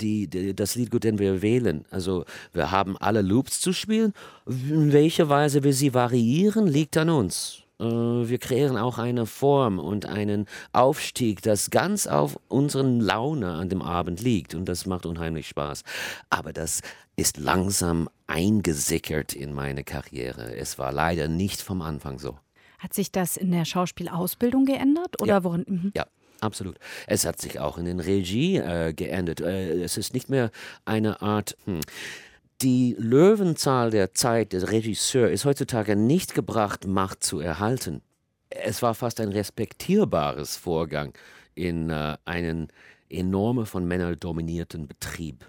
die, 0.00 0.28
die, 0.28 0.54
das 0.54 0.74
Liedgut, 0.74 1.04
den 1.04 1.18
wir 1.18 1.42
wählen. 1.42 1.84
Also 1.90 2.24
wir 2.52 2.70
haben 2.70 2.96
alle 2.96 3.22
Loops 3.22 3.60
zu 3.60 3.72
spielen. 3.72 4.12
In 4.46 4.92
welcher 4.92 5.28
Weise 5.28 5.64
wir 5.64 5.72
sie 5.72 5.94
variieren, 5.94 6.66
liegt 6.66 6.96
an 6.96 7.10
uns. 7.10 7.62
Äh, 7.80 7.84
wir 7.84 8.38
kreieren 8.38 8.76
auch 8.76 8.98
eine 8.98 9.26
Form 9.26 9.78
und 9.78 10.06
einen 10.06 10.46
Aufstieg, 10.72 11.42
das 11.42 11.70
ganz 11.70 12.06
auf 12.06 12.38
unseren 12.48 13.00
Laune 13.00 13.52
an 13.52 13.68
dem 13.68 13.82
Abend 13.82 14.20
liegt. 14.20 14.54
Und 14.54 14.66
das 14.68 14.86
macht 14.86 15.06
unheimlich 15.06 15.48
Spaß. 15.48 15.82
Aber 16.30 16.52
das 16.52 16.82
ist 17.16 17.36
langsam 17.36 18.08
eingesickert 18.26 19.32
in 19.32 19.52
meine 19.52 19.84
Karriere. 19.84 20.54
Es 20.56 20.78
war 20.78 20.92
leider 20.92 21.28
nicht 21.28 21.60
vom 21.60 21.82
Anfang 21.82 22.18
so. 22.18 22.38
Hat 22.78 22.94
sich 22.94 23.10
das 23.10 23.36
in 23.36 23.50
der 23.50 23.64
Schauspielausbildung 23.64 24.64
geändert? 24.64 25.20
Oder 25.20 25.34
ja. 25.34 25.44
worin? 25.44 25.64
Mhm. 25.66 25.92
Ja. 25.96 26.06
Absolut. 26.40 26.78
Es 27.06 27.26
hat 27.26 27.40
sich 27.40 27.58
auch 27.58 27.78
in 27.78 27.84
den 27.84 28.00
Regie 28.00 28.58
äh, 28.58 28.92
geändert. 28.92 29.40
Äh, 29.40 29.82
es 29.82 29.96
ist 29.96 30.14
nicht 30.14 30.28
mehr 30.28 30.50
eine 30.84 31.20
Art. 31.20 31.56
Hm, 31.64 31.80
die 32.62 32.96
Löwenzahl 32.98 33.90
der 33.90 34.14
Zeit 34.14 34.52
des 34.52 34.70
Regisseurs 34.70 35.30
ist 35.30 35.44
heutzutage 35.44 35.94
nicht 35.96 36.34
gebracht, 36.34 36.86
Macht 36.86 37.22
zu 37.22 37.40
erhalten. 37.40 38.02
Es 38.50 38.82
war 38.82 38.94
fast 38.94 39.20
ein 39.20 39.28
respektierbares 39.28 40.56
Vorgang 40.56 41.12
in 41.54 41.90
äh, 41.90 42.16
einen 42.24 42.68
enorme 43.08 43.66
von 43.66 43.86
Männern 43.86 44.18
dominierten 44.18 44.86
Betrieb. 44.86 45.44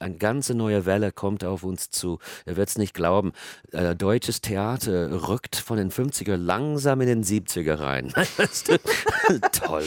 Eine 0.00 0.16
ganze 0.16 0.54
neue 0.54 0.86
Welle 0.86 1.12
kommt 1.12 1.44
auf 1.44 1.62
uns 1.62 1.90
zu. 1.90 2.18
Ihr 2.46 2.56
werdet 2.56 2.70
es 2.70 2.78
nicht 2.78 2.94
glauben. 2.94 3.32
Äh, 3.72 3.94
deutsches 3.94 4.40
Theater 4.40 5.28
rückt 5.28 5.56
von 5.56 5.76
den 5.76 5.90
50er 5.90 6.36
langsam 6.36 7.02
in 7.02 7.06
den 7.06 7.22
70er 7.22 7.78
rein. 7.78 8.12
Toll. 9.52 9.84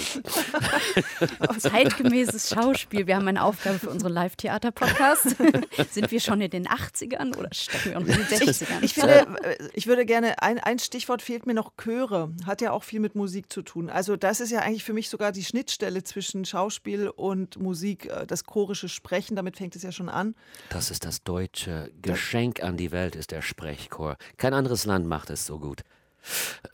Zeitgemäßes 1.58 2.50
Schauspiel. 2.50 3.08
Wir 3.08 3.15
haben 3.15 3.27
eine 3.27 3.43
Aufgabe 3.43 3.79
für 3.79 3.89
unseren 3.89 4.13
Live-Theater-Podcast. 4.13 5.36
Sind 5.91 6.12
wir 6.12 6.20
schon 6.20 6.41
in 6.41 6.51
den 6.51 6.67
80ern 6.67 7.36
oder 7.36 7.50
stecken 7.51 7.86
wir 7.86 8.00
noch 8.00 8.08
in 8.08 8.39
den 8.39 8.50
60ern? 8.50 8.84
Ich, 8.84 8.93
finde, 8.93 9.25
äh, 9.43 9.58
ich 9.74 9.88
würde 9.88 10.05
gerne, 10.05 10.41
ein, 10.41 10.60
ein 10.60 10.79
Stichwort 10.79 11.22
fehlt 11.22 11.46
mir 11.46 11.53
noch, 11.53 11.72
Chöre. 11.75 12.32
Hat 12.46 12.62
ja 12.62 12.72
auch 12.72 12.84
viel 12.84 13.00
mit 13.00 13.15
Musik 13.15 13.51
zu 13.51 13.62
tun. 13.63 13.89
Also 13.89 14.15
das 14.15 14.39
ist 14.39 14.51
ja 14.51 14.60
eigentlich 14.60 14.84
für 14.84 14.93
mich 14.93 15.10
sogar 15.10 15.32
die 15.32 15.43
Schnittstelle 15.43 16.03
zwischen 16.03 16.46
Schauspiel 16.46 17.10
und 17.10 17.60
Musik, 17.60 18.05
äh, 18.05 18.27
das 18.27 18.43
chorische 18.43 18.89
Sprechen. 18.89 19.36
Damit 19.36 19.58
fängt 19.58 19.75
es 19.75 19.84
ja 19.84 19.91
schon 19.91 20.02
schon 20.03 20.10
an. 20.10 20.36
Das 20.69 20.91
ist 20.91 21.05
das 21.05 21.24
deutsche 21.24 21.91
Geschenk 22.01 22.62
an 22.63 22.77
die 22.77 22.91
Welt, 22.91 23.15
ist 23.15 23.31
der 23.31 23.41
Sprechchor. 23.41 24.17
Kein 24.38 24.53
anderes 24.53 24.86
Land 24.86 25.07
macht 25.07 25.29
es 25.29 25.45
so 25.45 25.60
gut. 25.60 25.81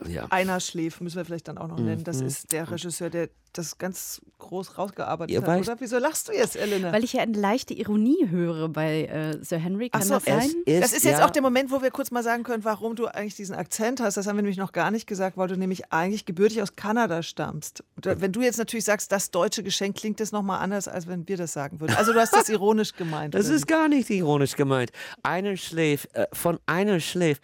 Ja. 0.07 0.27
Einer 0.29 0.59
schläft, 0.59 1.01
müssen 1.01 1.17
wir 1.17 1.25
vielleicht 1.25 1.47
dann 1.47 1.57
auch 1.57 1.67
noch 1.67 1.79
nennen. 1.79 2.03
Das 2.03 2.21
mhm. 2.21 2.27
ist 2.27 2.51
der 2.51 2.69
Regisseur, 2.69 3.09
der 3.09 3.29
das 3.53 3.77
ganz 3.77 4.21
groß 4.37 4.77
rausgearbeitet 4.77 5.33
Ihr 5.33 5.41
hat. 5.41 5.61
Oder? 5.61 5.75
Wieso 5.79 5.97
lachst 5.97 6.27
du 6.27 6.33
jetzt, 6.33 6.55
Elena? 6.55 6.91
Weil 6.91 7.03
ich 7.03 7.13
ja 7.13 7.21
eine 7.21 7.37
leichte 7.37 7.73
Ironie 7.73 8.27
höre 8.29 8.69
bei 8.69 9.05
äh, 9.05 9.43
Sir 9.43 9.57
Henry. 9.57 9.89
Kann 9.89 10.03
so, 10.03 10.15
das 10.15 10.25
sein? 10.25 10.51
Ist, 10.65 10.83
das 10.83 10.93
ist 10.93 11.03
jetzt 11.03 11.19
ja. 11.19 11.25
auch 11.25 11.31
der 11.31 11.41
Moment, 11.41 11.71
wo 11.71 11.81
wir 11.81 11.89
kurz 11.91 12.11
mal 12.11 12.23
sagen 12.23 12.43
können, 12.43 12.63
warum 12.63 12.95
du 12.95 13.07
eigentlich 13.07 13.35
diesen 13.35 13.55
Akzent 13.55 14.01
hast. 14.01 14.17
Das 14.17 14.27
haben 14.27 14.37
wir 14.37 14.43
nämlich 14.43 14.57
noch 14.57 14.71
gar 14.71 14.91
nicht 14.91 15.07
gesagt, 15.07 15.37
weil 15.37 15.47
du 15.47 15.57
nämlich 15.57 15.91
eigentlich 15.91 16.25
gebürtig 16.25 16.61
aus 16.61 16.75
Kanada 16.75 17.23
stammst. 17.23 17.83
Und 17.95 18.21
wenn 18.21 18.31
du 18.31 18.41
jetzt 18.41 18.57
natürlich 18.57 18.85
sagst, 18.85 19.11
das 19.11 19.31
deutsche 19.31 19.63
Geschenk, 19.63 19.97
klingt 19.97 20.19
das 20.19 20.31
nochmal 20.31 20.59
anders, 20.59 20.87
als 20.87 21.07
wenn 21.07 21.27
wir 21.27 21.37
das 21.37 21.53
sagen 21.53 21.79
würden. 21.79 21.95
Also 21.95 22.13
du 22.13 22.19
hast 22.19 22.33
das 22.33 22.49
ironisch 22.49 22.93
gemeint. 22.93 23.33
Das 23.33 23.49
ist 23.49 23.67
gar 23.67 23.87
nicht 23.87 24.09
ironisch 24.09 24.55
gemeint. 24.55 24.91
Einer 25.23 25.57
schläft, 25.57 26.13
äh, 26.15 26.27
von 26.33 26.59
einer 26.67 26.99
schläft 26.99 27.41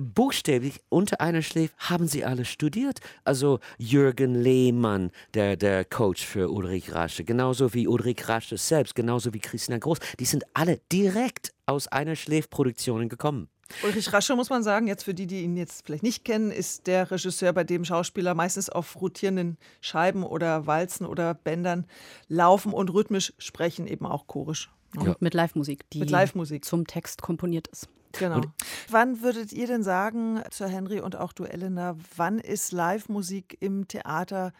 buchstäblich 0.00 0.80
unter 0.88 1.20
einer 1.20 1.42
Schläfe 1.42 1.74
haben 1.78 2.06
sie 2.06 2.24
alle 2.24 2.44
studiert. 2.44 3.00
Also 3.24 3.60
Jürgen 3.78 4.34
Lehmann, 4.34 5.10
der, 5.34 5.56
der 5.56 5.84
Coach 5.84 6.24
für 6.24 6.50
Ulrich 6.50 6.94
Rasche, 6.94 7.24
genauso 7.24 7.74
wie 7.74 7.88
Ulrich 7.88 8.28
Rasche 8.28 8.56
selbst, 8.56 8.94
genauso 8.94 9.34
wie 9.34 9.40
Christina 9.40 9.78
Groß. 9.78 9.98
Die 10.18 10.24
sind 10.24 10.44
alle 10.54 10.80
direkt 10.92 11.52
aus 11.66 11.88
einer 11.88 12.16
Schläfproduktion 12.16 13.08
gekommen. 13.08 13.48
Ulrich 13.82 14.12
Rasche, 14.12 14.36
muss 14.36 14.50
man 14.50 14.62
sagen, 14.62 14.86
jetzt 14.86 15.02
für 15.02 15.14
die, 15.14 15.26
die 15.26 15.42
ihn 15.42 15.56
jetzt 15.56 15.84
vielleicht 15.84 16.04
nicht 16.04 16.24
kennen, 16.24 16.52
ist 16.52 16.86
der 16.86 17.10
Regisseur, 17.10 17.52
bei 17.52 17.64
dem 17.64 17.84
Schauspieler 17.84 18.34
meistens 18.34 18.70
auf 18.70 19.00
rotierenden 19.00 19.58
Scheiben 19.80 20.22
oder 20.22 20.68
Walzen 20.68 21.04
oder 21.04 21.34
Bändern 21.34 21.86
laufen 22.28 22.72
und 22.72 22.90
rhythmisch 22.90 23.32
sprechen, 23.38 23.88
eben 23.88 24.06
auch 24.06 24.28
chorisch. 24.28 24.70
Und 24.96 25.08
ja. 25.08 25.16
mit 25.18 25.34
Live-Musik, 25.34 25.90
die 25.90 25.98
mit 25.98 26.10
Live-Musik. 26.10 26.64
zum 26.64 26.86
Text 26.86 27.22
komponiert 27.22 27.66
ist. 27.66 27.88
Genau. 28.18 28.36
Und 28.36 28.48
wann 28.88 29.22
würdet 29.22 29.52
ihr 29.52 29.66
denn 29.66 29.82
sagen, 29.82 30.42
Sir 30.50 30.68
Henry 30.68 31.00
und 31.00 31.16
auch 31.16 31.32
du, 31.32 31.44
Elena, 31.44 31.96
wann 32.16 32.38
ist 32.38 32.72
Live-Musik 32.72 33.56
im 33.60 33.88
Theater 33.88 34.52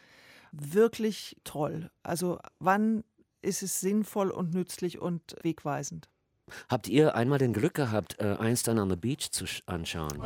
wirklich 0.52 1.36
toll? 1.44 1.90
Also 2.02 2.38
wann 2.58 3.04
ist 3.42 3.62
es 3.62 3.80
sinnvoll 3.80 4.30
und 4.30 4.54
nützlich 4.54 4.98
und 4.98 5.36
wegweisend? 5.42 6.08
Habt 6.68 6.88
ihr 6.88 7.16
einmal 7.16 7.38
den 7.38 7.52
Glück 7.52 7.74
gehabt, 7.74 8.20
äh, 8.20 8.36
Einstein 8.38 8.78
on 8.78 8.90
the 8.90 8.96
Beach 8.96 9.30
zu 9.32 9.46
anschauen? 9.66 10.20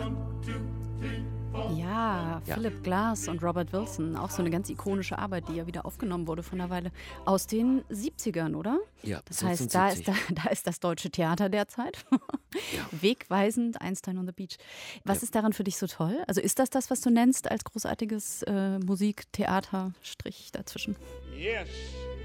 Ja, 1.76 2.40
ja, 2.46 2.54
Philip 2.54 2.82
Glass 2.82 3.28
und 3.28 3.42
Robert 3.42 3.72
Wilson, 3.72 4.16
auch 4.16 4.30
so 4.30 4.40
eine 4.40 4.50
ganz 4.50 4.70
ikonische 4.70 5.18
Arbeit, 5.18 5.48
die 5.48 5.56
ja 5.56 5.66
wieder 5.66 5.84
aufgenommen 5.84 6.26
wurde 6.26 6.42
von 6.42 6.60
einer 6.60 6.70
Weile 6.70 6.92
aus 7.24 7.46
den 7.46 7.82
70ern, 7.90 8.54
oder? 8.54 8.78
Ja, 9.02 9.20
das 9.24 9.42
heißt, 9.42 9.74
da 9.74 9.88
ist, 9.88 10.06
da, 10.06 10.14
da 10.30 10.50
ist 10.50 10.66
das 10.66 10.80
deutsche 10.80 11.10
Theater 11.10 11.48
derzeit. 11.48 12.04
ja. 12.12 12.86
Wegweisend, 12.92 13.80
Einstein 13.80 14.18
on 14.18 14.26
the 14.26 14.32
Beach. 14.32 14.58
Was 15.04 15.18
ja. 15.18 15.24
ist 15.24 15.34
daran 15.34 15.52
für 15.52 15.64
dich 15.64 15.76
so 15.76 15.86
toll? 15.86 16.22
Also 16.26 16.40
ist 16.40 16.58
das 16.58 16.70
das, 16.70 16.90
was 16.90 17.00
du 17.00 17.10
nennst 17.10 17.50
als 17.50 17.64
großartiges 17.64 18.42
äh, 18.42 18.78
Musik-Theater-Strich 18.78 20.52
dazwischen? 20.52 20.96
Yes. 21.36 21.68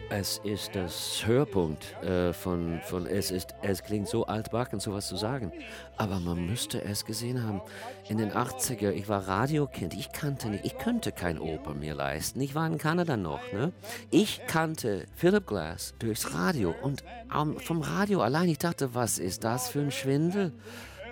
Es 0.10 0.40
ist 0.44 0.76
das 0.76 1.26
Höhepunkt 1.26 1.84
äh, 2.04 2.32
von, 2.32 2.80
von 2.86 3.08
es 3.08 3.32
ist, 3.32 3.56
es 3.64 3.82
klingt 3.82 4.08
so 4.08 4.26
altbacken, 4.28 4.80
sowas 4.80 5.08
zu 5.08 5.16
sagen. 5.16 5.52
Aber 5.98 6.20
man 6.20 6.46
müsste 6.46 6.84
es 6.84 7.06
gesehen 7.06 7.44
haben. 7.44 7.60
In 8.08 8.20
den 8.20 8.32
80er, 8.32 8.92
ich 8.92 9.10
war 9.10 9.28
Radiokind, 9.28 9.96
ich 9.96 10.12
kannte 10.12 10.50
nicht, 10.50 10.64
ich 10.64 10.78
könnte 10.78 11.12
kein 11.12 11.40
Oper 11.40 11.74
mir 11.74 11.96
leisten. 11.96 12.40
Ich 12.40 12.54
war 12.54 12.68
in 12.68 12.78
Kanada 12.78 13.18
noch, 13.18 13.52
ne? 13.52 13.74
Ich 14.12 14.42
kannte 14.46 15.06
Philip 15.16 15.48
Glass 15.48 15.96
durchs 15.98 16.36
Radio 16.36 16.76
und 16.84 17.04
um, 17.36 17.60
vom 17.60 17.82
Radio 17.82 18.22
allein, 18.22 18.48
ich 18.50 18.60
dachte, 18.60 18.94
was 18.94 19.18
ist 19.18 19.44
das 19.44 19.70
für 19.70 19.80
ein 19.80 19.92
Schwindel? 19.92 20.54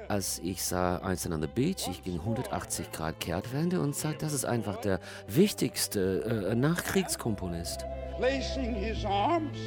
als 0.10 0.40
ich 0.44 0.62
sah 0.62 0.98
Einstein 0.98 1.32
on 1.32 1.42
the 1.42 1.48
Beach, 1.48 1.88
ich 1.90 2.04
ging 2.04 2.20
180 2.20 2.92
Grad 2.92 3.22
Kehrtwende 3.22 3.80
und 3.80 3.96
sagte, 3.96 4.26
das 4.26 4.34
ist 4.34 4.46
einfach 4.46 4.76
der 4.76 5.00
wichtigste 5.28 6.50
äh, 6.52 6.56
Nachkriegskomponist 6.56 7.86
placing 8.24 8.74
his 8.74 9.04
arms 9.04 9.58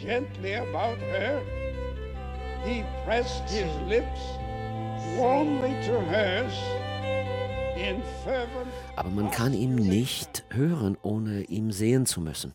gently 0.00 0.54
about 0.54 0.96
her, 0.98 1.42
he 2.64 2.84
pressed 3.04 3.50
his 3.50 3.68
lips 3.88 4.20
warmly 5.18 5.74
to 5.84 6.00
hers. 6.02 6.54
In 7.76 8.00
fervent 8.22 8.70
Aber 8.94 9.10
man 9.10 9.28
kann 9.32 9.52
ihn 9.52 9.74
nicht 9.74 10.44
hören, 10.50 10.96
ohne 11.02 11.42
ihm 11.42 11.72
sehen 11.72 12.06
zu 12.06 12.20
müssen. 12.20 12.54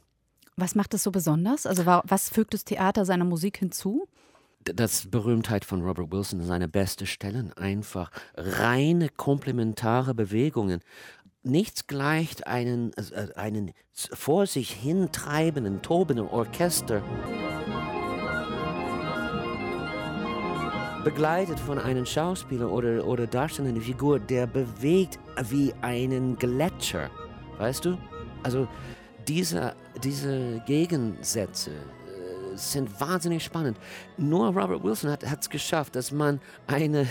Was 0.56 0.76
macht 0.76 0.94
es 0.94 1.04
so 1.04 1.12
besonders? 1.12 1.66
Also 1.66 1.86
was 1.86 2.30
fügt 2.30 2.54
das 2.54 2.64
Theater 2.64 3.04
seiner 3.04 3.26
Musik 3.26 3.58
hinzu? 3.58 4.08
das 4.64 5.08
Berühmtheit 5.10 5.66
von 5.66 5.82
Robert 5.82 6.12
Wilson, 6.12 6.44
seine 6.44 6.68
beste 6.68 7.06
Stellen, 7.06 7.54
einfach 7.54 8.12
reine 8.36 9.10
komplementare 9.10 10.14
Bewegungen 10.14 10.82
nichts 11.44 11.88
gleicht 11.88 12.48
einen, 12.48 12.92
äh, 12.94 13.34
einen 13.36 13.72
vor 13.94 14.46
sich 14.46 14.72
hintreibenden, 14.72 15.82
tobenden 15.82 16.28
Orchester. 16.28 17.02
Begleitet 21.04 21.60
von 21.60 21.80
einem 21.80 22.06
Schauspieler 22.06 22.72
oder, 22.72 23.06
oder 23.06 23.26
darstellenden 23.26 23.82
Figur, 23.82 24.20
der 24.20 24.48
bewegt 24.48 25.18
wie 25.50 25.74
einen 25.82 26.38
Gletscher. 26.38 27.10
Weißt 27.58 27.86
du? 27.86 27.98
Also 28.44 28.68
diese, 29.28 29.76
diese 30.04 30.62
Gegensätze, 30.66 31.72
sind 32.60 33.00
wahnsinnig 33.00 33.44
spannend. 33.44 33.78
Nur 34.18 34.48
Robert 34.48 34.84
Wilson 34.84 35.12
hat 35.12 35.24
es 35.24 35.50
geschafft, 35.50 35.96
dass 35.96 36.12
man 36.12 36.40
eine 36.68 37.08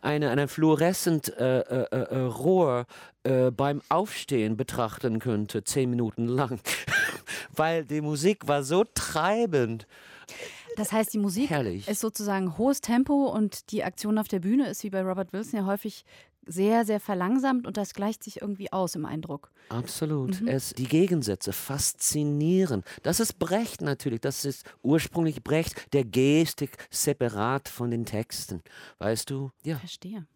eine, 0.00 0.30
eine 0.30 0.48
fluoreszent 0.48 1.36
äh, 1.36 1.60
äh, 1.60 1.86
äh, 1.90 2.18
Rohr 2.18 2.86
äh, 3.24 3.50
beim 3.50 3.82
Aufstehen 3.88 4.56
betrachten 4.56 5.18
könnte, 5.18 5.64
zehn 5.64 5.90
Minuten 5.90 6.26
lang, 6.26 6.60
weil 7.54 7.84
die 7.84 8.00
Musik 8.00 8.48
war 8.48 8.62
so 8.62 8.84
treibend. 8.94 9.86
Das 10.76 10.92
heißt, 10.92 11.12
die 11.14 11.18
Musik 11.18 11.50
Herrlich. 11.50 11.88
ist 11.88 12.00
sozusagen 12.00 12.58
hohes 12.58 12.80
Tempo 12.82 13.26
und 13.26 13.70
die 13.72 13.82
Aktion 13.82 14.18
auf 14.18 14.28
der 14.28 14.40
Bühne 14.40 14.68
ist 14.68 14.84
wie 14.84 14.90
bei 14.90 15.02
Robert 15.02 15.32
Wilson 15.32 15.60
ja 15.60 15.66
häufig 15.66 16.04
sehr, 16.46 16.84
sehr 16.84 17.00
verlangsamt 17.00 17.66
und 17.66 17.76
das 17.76 17.94
gleicht 17.94 18.24
sich 18.24 18.40
irgendwie 18.40 18.72
aus 18.72 18.94
im 18.94 19.04
Eindruck. 19.04 19.50
Absolut. 19.68 20.40
Mhm. 20.40 20.48
Es, 20.48 20.70
die 20.70 20.88
Gegensätze 20.88 21.52
faszinieren. 21.52 22.84
Das 23.02 23.20
ist 23.20 23.38
Brecht 23.38 23.82
natürlich. 23.82 24.20
Das 24.20 24.44
ist 24.44 24.64
ursprünglich 24.82 25.42
Brecht, 25.42 25.92
der 25.92 26.04
Gestik 26.04 26.76
separat 26.90 27.68
von 27.68 27.90
den 27.90 28.06
Texten. 28.06 28.62
Weißt 28.98 29.30
du? 29.30 29.50
Ja. 29.64 29.76
Verstehe. 29.76 30.26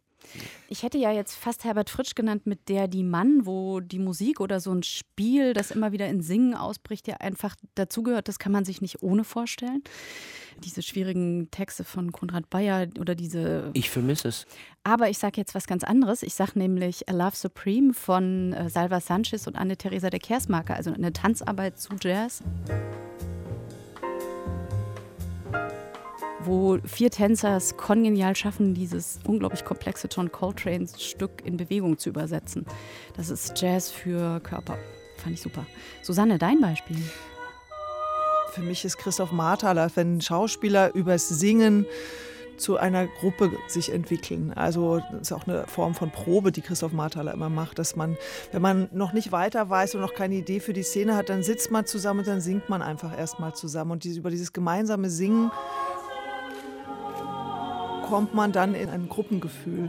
Ich 0.69 0.83
hätte 0.83 0.99
ja 0.99 1.13
jetzt 1.13 1.35
fast 1.35 1.65
Herbert 1.65 1.91
Fritsch 1.91 2.15
genannt 2.15 2.47
mit 2.47 2.69
der 2.69 2.89
Die 2.89 3.03
Mann, 3.03 3.47
wo 3.47 3.81
die 3.81 3.99
Musik 3.99 4.41
oder 4.41 4.61
so 4.61 4.73
ein 4.73 4.83
Spiel, 4.83 5.53
das 5.53 5.71
immer 5.71 5.93
wieder 5.93 6.09
in 6.09 6.23
Singen 6.23 6.55
ausbricht, 6.55 7.09
ja 7.09 7.17
einfach 7.17 7.57
dazugehört. 7.75 8.29
Das 8.29 8.39
kann 8.39 8.53
man 8.53 8.65
sich 8.65 8.81
nicht 8.81 9.03
ohne 9.03 9.25
vorstellen. 9.25 9.83
Diese 10.65 10.83
schwierigen 10.83 11.51
Texte 11.51 11.85
von 11.85 12.13
Konrad 12.13 12.51
Bayer 12.51 12.89
oder 12.99 13.15
diese. 13.15 13.71
Ich 13.73 13.91
vermisse 13.91 14.29
es. 14.29 14.47
Aber 14.85 15.09
ich 15.09 15.19
sage 15.19 15.41
jetzt 15.41 15.55
was 15.55 15.67
ganz 15.67 15.85
anderes. 15.85 16.23
Ich 16.23 16.35
sage 16.35 16.53
nämlich 16.59 17.09
A 17.09 17.13
Love 17.13 17.37
Supreme 17.37 17.95
von 17.95 18.53
äh, 18.53 18.69
Salva 18.69 19.01
Sanchez 19.01 19.47
und 19.47 19.57
Anne-Theresa 19.57 20.11
de 20.11 20.21
Kersmarker, 20.21 20.75
also 20.75 20.93
eine 20.93 21.13
Tanzarbeit 21.13 21.79
zu 21.79 21.95
Jazz. 22.01 22.43
Wo 26.45 26.79
vier 26.85 27.11
Tänzer 27.11 27.57
es 27.57 27.77
kongenial 27.77 28.35
schaffen, 28.35 28.75
dieses 28.75 29.19
unglaublich 29.27 29.65
komplexe 29.65 30.09
John 30.11 30.33
Coltrane-Stück 30.33 31.45
in 31.45 31.57
Bewegung 31.57 31.99
zu 31.99 32.09
übersetzen. 32.09 32.67
Das 33.17 33.31
ist 33.31 33.61
Jazz 33.61 33.91
für 33.91 34.41
Körper. 34.41 34.79
Fand 35.17 35.35
ich 35.35 35.43
super. 35.43 35.67
Susanne, 36.03 36.39
dein 36.39 36.61
Beispiel? 36.61 36.97
Für 38.53 38.63
mich 38.63 38.85
ist 38.85 38.99
Christoph 38.99 39.33
Marthaler, 39.33 39.91
wenn 39.95 40.21
Schauspieler 40.21 40.95
übers 40.95 41.29
Singen 41.29 41.87
zu 42.61 42.77
einer 42.77 43.07
Gruppe 43.07 43.51
sich 43.67 43.93
entwickeln. 43.93 44.53
Also 44.53 45.01
das 45.13 45.23
ist 45.23 45.33
auch 45.33 45.47
eine 45.47 45.67
Form 45.67 45.95
von 45.95 46.11
Probe, 46.11 46.53
die 46.53 46.61
Christoph 46.61 46.93
Marthaler 46.93 47.33
immer 47.33 47.49
macht, 47.49 47.79
dass 47.79 47.97
man, 47.97 48.17
wenn 48.53 48.63
man 48.63 48.89
noch 48.93 49.13
nicht 49.13 49.33
weiter 49.33 49.69
weiß 49.69 49.95
und 49.95 50.03
noch 50.03 50.15
keine 50.15 50.35
Idee 50.35 50.61
für 50.61 50.73
die 50.73 50.83
Szene 50.83 51.17
hat, 51.17 51.29
dann 51.29 51.43
sitzt 51.43 51.71
man 51.71 51.87
zusammen 51.87 52.21
und 52.21 52.29
dann 52.29 52.41
singt 52.41 52.69
man 52.69 52.83
einfach 52.83 53.17
erstmal 53.17 53.55
zusammen. 53.55 53.93
Und 53.93 54.05
über 54.05 54.31
dieses 54.31 54.53
gemeinsame 54.53 55.11
Singen 55.11 55.51
kommt 58.11 58.35
man 58.35 58.51
dann 58.51 58.75
in 58.75 58.89
ein 58.89 59.09
Gruppengefühl. 59.09 59.89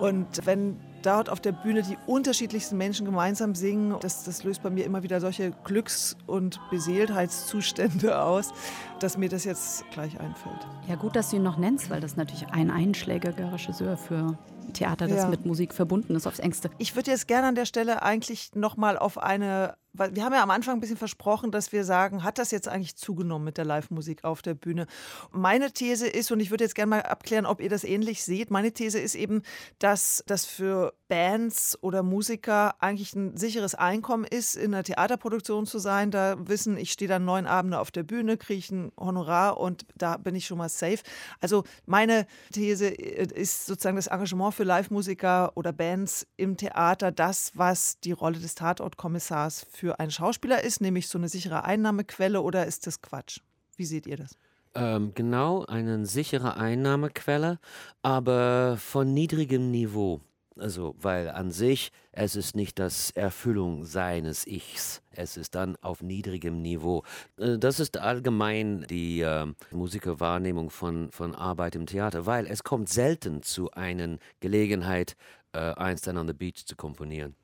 Und 0.00 0.44
wenn 0.44 0.76
dort 1.02 1.30
auf 1.30 1.40
der 1.40 1.52
Bühne 1.52 1.82
die 1.82 1.96
unterschiedlichsten 2.06 2.76
Menschen 2.76 3.06
gemeinsam 3.06 3.54
singen, 3.54 3.94
das, 4.00 4.24
das 4.24 4.42
löst 4.42 4.62
bei 4.62 4.70
mir 4.70 4.84
immer 4.84 5.04
wieder 5.04 5.20
solche 5.20 5.52
Glücks- 5.64 6.16
und 6.26 6.60
Beseeltheitszustände 6.70 8.20
aus, 8.22 8.52
dass 8.98 9.16
mir 9.16 9.28
das 9.28 9.44
jetzt 9.44 9.88
gleich 9.92 10.18
einfällt. 10.18 10.66
Ja, 10.88 10.96
gut, 10.96 11.14
dass 11.14 11.30
du 11.30 11.36
ihn 11.36 11.44
noch 11.44 11.58
nennst, 11.58 11.90
weil 11.90 12.00
das 12.00 12.16
natürlich 12.16 12.48
ein 12.48 12.70
einschlägiger 12.70 13.52
Regisseur 13.52 13.96
für 13.96 14.36
Theater, 14.72 15.06
das 15.06 15.18
ja. 15.18 15.28
mit 15.28 15.46
Musik 15.46 15.72
verbunden 15.72 16.16
ist, 16.16 16.26
aufs 16.26 16.40
engste. 16.40 16.70
Ich 16.78 16.96
würde 16.96 17.12
jetzt 17.12 17.28
gerne 17.28 17.48
an 17.48 17.54
der 17.54 17.66
Stelle 17.66 18.02
eigentlich 18.02 18.50
nochmal 18.54 18.98
auf 18.98 19.16
eine 19.16 19.74
wir 19.92 20.24
haben 20.24 20.32
ja 20.32 20.42
am 20.42 20.50
Anfang 20.50 20.76
ein 20.76 20.80
bisschen 20.80 20.96
versprochen, 20.96 21.50
dass 21.50 21.72
wir 21.72 21.84
sagen, 21.84 22.22
hat 22.22 22.38
das 22.38 22.50
jetzt 22.50 22.68
eigentlich 22.68 22.96
zugenommen 22.96 23.44
mit 23.44 23.58
der 23.58 23.64
Live-Musik 23.64 24.24
auf 24.24 24.42
der 24.42 24.54
Bühne? 24.54 24.86
Meine 25.32 25.72
These 25.72 26.06
ist, 26.06 26.30
und 26.30 26.40
ich 26.40 26.50
würde 26.50 26.64
jetzt 26.64 26.74
gerne 26.74 26.90
mal 26.90 27.02
abklären, 27.02 27.46
ob 27.46 27.60
ihr 27.60 27.68
das 27.68 27.84
ähnlich 27.84 28.22
seht, 28.22 28.50
meine 28.50 28.72
These 28.72 29.00
ist 29.00 29.14
eben, 29.14 29.42
dass 29.78 30.22
das 30.26 30.46
für 30.46 30.94
Bands 31.08 31.76
oder 31.82 32.04
Musiker 32.04 32.80
eigentlich 32.80 33.14
ein 33.14 33.36
sicheres 33.36 33.74
Einkommen 33.74 34.24
ist, 34.24 34.54
in 34.54 34.72
einer 34.72 34.84
Theaterproduktion 34.84 35.66
zu 35.66 35.78
sein. 35.80 36.12
Da 36.12 36.36
wissen, 36.38 36.76
ich 36.76 36.92
stehe 36.92 37.08
dann 37.08 37.24
neun 37.24 37.46
Abende 37.46 37.80
auf 37.80 37.90
der 37.90 38.04
Bühne, 38.04 38.36
kriege 38.36 38.74
ein 38.74 38.92
Honorar 38.96 39.58
und 39.58 39.86
da 39.96 40.16
bin 40.16 40.36
ich 40.36 40.46
schon 40.46 40.58
mal 40.58 40.68
safe. 40.68 41.00
Also 41.40 41.64
meine 41.84 42.26
These 42.52 42.86
ist 42.86 43.66
sozusagen 43.66 43.96
das 43.96 44.06
Engagement 44.06 44.54
für 44.54 44.64
Live-Musiker 44.64 45.52
oder 45.56 45.72
Bands 45.72 46.26
im 46.36 46.56
Theater 46.56 47.10
das, 47.10 47.50
was 47.54 47.98
die 48.00 48.12
Rolle 48.12 48.38
des 48.38 48.54
Tatortkommissars 48.54 49.66
für 49.68 49.79
für 49.80 49.98
einen 49.98 50.10
Schauspieler 50.10 50.62
ist, 50.62 50.82
nämlich 50.82 51.08
so 51.08 51.16
eine 51.16 51.30
sichere 51.30 51.64
Einnahmequelle 51.64 52.42
oder 52.42 52.66
ist 52.66 52.86
das 52.86 53.00
Quatsch? 53.00 53.40
Wie 53.76 53.86
seht 53.86 54.06
ihr 54.06 54.18
das? 54.18 54.36
Ähm, 54.74 55.12
genau, 55.14 55.64
eine 55.64 56.04
sichere 56.04 56.58
Einnahmequelle, 56.58 57.58
aber 58.02 58.76
von 58.78 59.14
niedrigem 59.14 59.70
Niveau. 59.70 60.20
Also, 60.58 60.94
weil 61.00 61.30
an 61.30 61.50
sich, 61.50 61.90
es 62.12 62.36
ist 62.36 62.54
nicht 62.54 62.78
das 62.78 63.10
Erfüllung 63.12 63.86
seines 63.86 64.46
Ichs. 64.46 65.00
Es 65.10 65.38
ist 65.38 65.54
dann 65.54 65.76
auf 65.76 66.02
niedrigem 66.02 66.60
Niveau. 66.60 67.02
Äh, 67.38 67.56
das 67.56 67.80
ist 67.80 67.96
allgemein 67.96 68.84
die 68.90 69.22
äh, 69.22 69.46
Musikerwahrnehmung 69.70 70.68
von, 70.68 71.10
von 71.10 71.34
Arbeit 71.34 71.74
im 71.74 71.86
Theater, 71.86 72.26
weil 72.26 72.46
es 72.46 72.62
kommt 72.62 72.90
selten 72.90 73.42
zu 73.42 73.70
einer 73.70 74.18
Gelegenheit, 74.40 75.16
äh, 75.52 75.74
Einstein 75.74 76.16
on 76.16 76.26
the 76.26 76.32
Beach 76.32 76.64
zu 76.64 76.76
komponieren. 76.76 77.34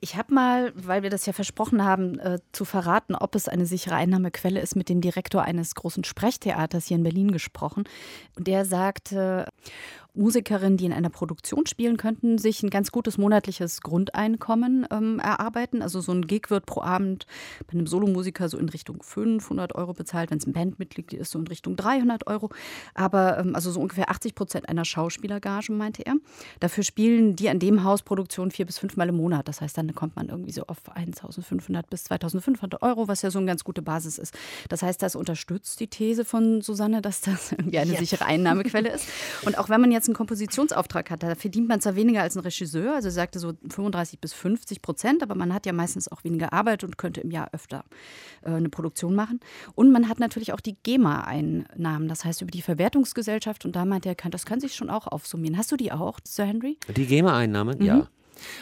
Ich 0.00 0.16
habe 0.16 0.32
mal, 0.32 0.72
weil 0.74 1.02
wir 1.02 1.10
das 1.10 1.26
ja 1.26 1.32
versprochen 1.32 1.84
haben, 1.84 2.18
äh, 2.18 2.38
zu 2.52 2.64
verraten, 2.64 3.14
ob 3.14 3.34
es 3.34 3.48
eine 3.48 3.66
sichere 3.66 3.94
Einnahmequelle 3.94 4.60
ist, 4.60 4.76
mit 4.76 4.88
dem 4.88 5.00
Direktor 5.00 5.42
eines 5.42 5.74
großen 5.74 6.04
Sprechtheaters 6.04 6.86
hier 6.86 6.96
in 6.96 7.02
Berlin 7.02 7.32
gesprochen. 7.32 7.84
Und 8.36 8.46
der 8.46 8.64
sagte, 8.64 9.46
Musikerinnen, 10.14 10.76
die 10.76 10.86
in 10.86 10.92
einer 10.92 11.10
Produktion 11.10 11.66
spielen, 11.66 11.96
könnten 11.96 12.38
sich 12.38 12.62
ein 12.62 12.70
ganz 12.70 12.90
gutes 12.92 13.18
monatliches 13.18 13.80
Grundeinkommen 13.80 14.86
ähm, 14.90 15.18
erarbeiten. 15.18 15.82
Also 15.82 16.00
so 16.00 16.12
ein 16.12 16.26
Gig 16.26 16.50
wird 16.50 16.66
pro 16.66 16.82
Abend 16.82 17.26
bei 17.66 17.72
einem 17.72 17.86
Solomusiker 17.86 18.48
so 18.48 18.58
in 18.58 18.68
Richtung 18.68 19.02
500 19.02 19.74
Euro 19.74 19.92
bezahlt, 19.92 20.30
wenn 20.30 20.38
es 20.38 20.46
ein 20.46 20.52
Bandmitglied 20.52 21.12
ist, 21.12 21.30
so 21.30 21.38
in 21.38 21.46
Richtung 21.46 21.76
300 21.76 22.26
Euro. 22.26 22.50
Aber 22.94 23.38
ähm, 23.38 23.54
also 23.54 23.70
so 23.70 23.80
ungefähr 23.80 24.10
80 24.10 24.34
Prozent 24.34 24.68
einer 24.68 24.84
Schauspielergage, 24.84 25.72
meinte 25.72 26.04
er. 26.04 26.16
Dafür 26.60 26.84
spielen 26.84 27.36
die 27.36 27.48
an 27.48 27.58
dem 27.58 27.84
Haus 27.84 28.02
Produktion 28.02 28.50
vier 28.50 28.66
bis 28.66 28.78
fünfmal 28.78 29.08
im 29.08 29.16
Monat. 29.16 29.48
Das 29.48 29.60
heißt, 29.60 29.76
dann 29.78 29.94
kommt 29.94 30.16
man 30.16 30.28
irgendwie 30.28 30.52
so 30.52 30.62
auf 30.66 30.78
1500 30.94 31.88
bis 31.88 32.04
2500 32.04 32.82
Euro, 32.82 33.08
was 33.08 33.22
ja 33.22 33.30
so 33.30 33.38
eine 33.38 33.46
ganz 33.46 33.64
gute 33.64 33.82
Basis 33.82 34.18
ist. 34.18 34.34
Das 34.68 34.82
heißt, 34.82 35.02
das 35.02 35.16
unterstützt 35.16 35.80
die 35.80 35.88
These 35.88 36.24
von 36.24 36.62
Susanne, 36.62 37.02
dass 37.02 37.20
das 37.20 37.52
irgendwie 37.60 37.78
eine 37.78 37.92
ja. 37.92 37.98
sichere 37.98 38.24
Einnahmequelle 38.24 38.90
ist. 38.90 39.06
Und 39.44 39.58
auch 39.58 39.68
wenn 39.68 39.80
man 39.80 39.92
jetzt 39.92 39.99
einen 40.08 40.14
Kompositionsauftrag 40.14 41.10
hat, 41.10 41.22
da 41.22 41.34
verdient 41.34 41.68
man 41.68 41.80
zwar 41.80 41.96
weniger 41.96 42.22
als 42.22 42.36
ein 42.36 42.40
Regisseur, 42.40 42.94
also 42.94 43.08
er 43.08 43.12
sagte 43.12 43.38
so 43.38 43.52
35 43.68 44.20
bis 44.20 44.32
50 44.32 44.82
Prozent, 44.82 45.22
aber 45.22 45.34
man 45.34 45.52
hat 45.52 45.66
ja 45.66 45.72
meistens 45.72 46.10
auch 46.10 46.24
weniger 46.24 46.52
Arbeit 46.52 46.84
und 46.84 46.98
könnte 46.98 47.20
im 47.20 47.30
Jahr 47.30 47.48
öfter 47.52 47.84
äh, 48.42 48.50
eine 48.50 48.68
Produktion 48.68 49.14
machen. 49.14 49.40
Und 49.74 49.92
man 49.92 50.08
hat 50.08 50.20
natürlich 50.20 50.52
auch 50.52 50.60
die 50.60 50.76
GEMA-Einnahmen, 50.82 52.08
das 52.08 52.24
heißt 52.24 52.42
über 52.42 52.50
die 52.50 52.62
Verwertungsgesellschaft 52.62 53.64
und 53.64 53.76
da 53.76 53.84
meint 53.84 54.06
er, 54.06 54.14
das 54.14 54.46
kann 54.46 54.60
sich 54.60 54.74
schon 54.74 54.90
auch 54.90 55.06
aufsummieren. 55.06 55.56
Hast 55.56 55.72
du 55.72 55.76
die 55.76 55.92
auch, 55.92 56.18
Sir 56.24 56.44
Henry? 56.44 56.78
Die 56.96 57.06
GEMA-Einnahmen, 57.06 57.78
mhm. 57.78 57.84
ja. 57.84 58.08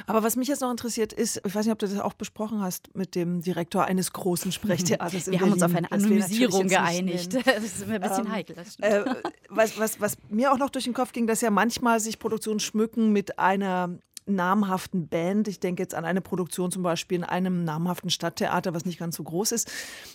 Aber 0.07 0.23
was 0.23 0.37
mich 0.37 0.49
jetzt 0.49 0.61
noch 0.61 0.71
interessiert 0.71 1.13
ist, 1.13 1.41
ich 1.45 1.55
weiß 1.55 1.67
nicht, 1.67 1.73
ob 1.73 1.79
du 1.79 1.87
das 1.87 1.99
auch 2.01 2.15
besprochen 2.15 2.61
hast 2.61 2.95
mit 2.95 3.15
dem 3.15 3.43
Direktor 3.43 3.85
eines 3.85 4.13
großen 4.13 4.53
Sprechtheaters. 4.53 5.31
Wir 5.31 5.41
haben 5.41 5.53
uns 5.53 5.63
auf 5.63 5.75
eine 5.75 5.91
Anonymisierung 5.91 6.69
geeinigt. 6.69 7.35
Das 7.35 7.65
ist 7.65 7.87
mir 7.87 7.95
ein 7.95 8.01
bisschen 8.01 8.27
ähm, 8.27 8.33
heikel. 8.33 8.57
Äh, 8.81 9.05
was, 9.49 9.79
was, 9.79 10.01
was 10.01 10.17
mir 10.29 10.53
auch 10.53 10.59
noch 10.59 10.71
durch 10.71 10.85
den 10.85 10.95
Kopf 10.95 11.13
ging, 11.13 11.27
dass 11.27 11.41
ja 11.41 11.51
manchmal 11.51 12.01
sich 12.01 12.19
Produktionen 12.19 12.61
schmücken 12.61 13.13
mit 13.13 13.39
einer 13.39 13.99
namhaften 14.29 15.09
Band. 15.09 15.49
Ich 15.49 15.61
denke 15.61 15.83
jetzt 15.83 15.95
an 15.95 16.05
eine 16.05 16.21
Produktion 16.21 16.71
zum 16.71 16.83
Beispiel 16.83 17.19
in 17.19 17.25
einem 17.25 17.65
namhaften 17.65 18.11
Stadttheater, 18.11 18.75
was 18.75 18.85
nicht 18.85 18.99
ganz 18.99 19.17
so 19.17 19.23
groß 19.23 19.53
ist. 19.53 19.71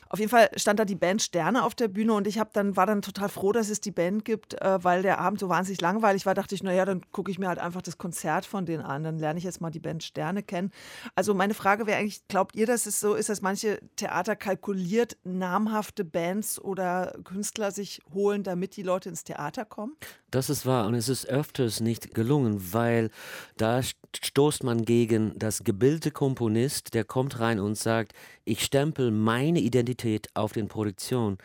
Auf 0.10 0.19
jeden 0.19 0.30
Fall 0.30 0.49
stand 0.56 0.80
da 0.80 0.86
die 0.86 0.95
Band 0.95 1.21
Sterne 1.21 1.63
auf 1.63 1.76
der 1.76 1.88
Bühne 1.88 2.13
und 2.13 2.28
ich 2.28 2.39
habe 2.39 2.52
dann 2.54 2.76
war 2.76 2.86
dann 2.86 3.02
total 3.02 3.30
froh, 3.30 3.52
dass 3.52 3.69
es 3.69 3.82
die 3.82 3.91
Band 3.91 4.26
gibt, 4.26 4.60
äh, 4.62 4.84
weil 4.84 5.02
der 5.02 5.19
Abend 5.19 5.39
so 5.39 5.49
wahnsinnig 5.49 5.82
langweilig 5.82 6.26
war. 6.26 6.34
Dachte 6.34 6.56
ich, 6.56 6.63
naja, 6.63 6.86
dann 6.86 7.02
gucke 7.12 7.32
ich 7.32 7.39
mir 7.39 7.47
halt 7.47 7.60
einfach 7.60 7.82
das 7.82 7.97
Konzert 7.97 8.45
von 8.45 8.65
denen 8.65 8.84
an. 8.84 9.04
Dann 9.04 9.19
lerne 9.19 9.38
ich 9.38 9.43
jetzt 9.43 9.62
mal 9.62 9.71
die 9.71 9.80
Band 9.80 10.04
Sterne 10.04 10.43
kennen. 10.43 10.71
Also 11.15 11.34
meine 11.34 11.54
Frage 11.54 11.88
wäre 11.88 11.99
eigentlich, 11.99 12.28
glaubt 12.28 12.56
ihr, 12.56 12.65
dass 12.65 12.86
es 12.86 12.99
so 12.99 13.15
ist, 13.15 13.30
dass 13.30 13.41
manche 13.41 13.80
Theater 13.95 14.36
kalkuliert 14.36 15.17
namhafte 15.23 16.06
Bands 16.06 16.60
oder 16.60 17.17
Künstler 17.23 17.71
sich 17.71 18.02
holen, 18.13 18.43
damit 18.43 18.76
die 18.76 18.84
Leute 18.84 19.10
ins 19.10 19.23
Theater 19.23 19.65
kommen? 19.65 19.95
Das 20.32 20.49
ist 20.49 20.65
wahr 20.65 20.88
und 20.88 20.95
es 20.95 21.10
ist 21.10 21.28
öfters 21.28 21.80
nicht 21.80 22.13
gelungen, 22.13 22.73
weil 22.73 23.10
da 23.58 23.82
stoßt 24.16 24.63
man 24.63 24.86
gegen 24.86 25.38
das 25.38 25.63
gebildete 25.63 26.12
Komponist, 26.12 26.94
der 26.94 27.04
kommt 27.04 27.39
rein 27.39 27.60
und 27.60 27.78
sagt, 27.78 28.13
ich 28.46 28.63
stempel 28.63 29.12
meine 29.12 29.60
Identität 29.60 30.28
auf 30.34 30.54
den 30.54 30.68
Produktion. 30.68 31.38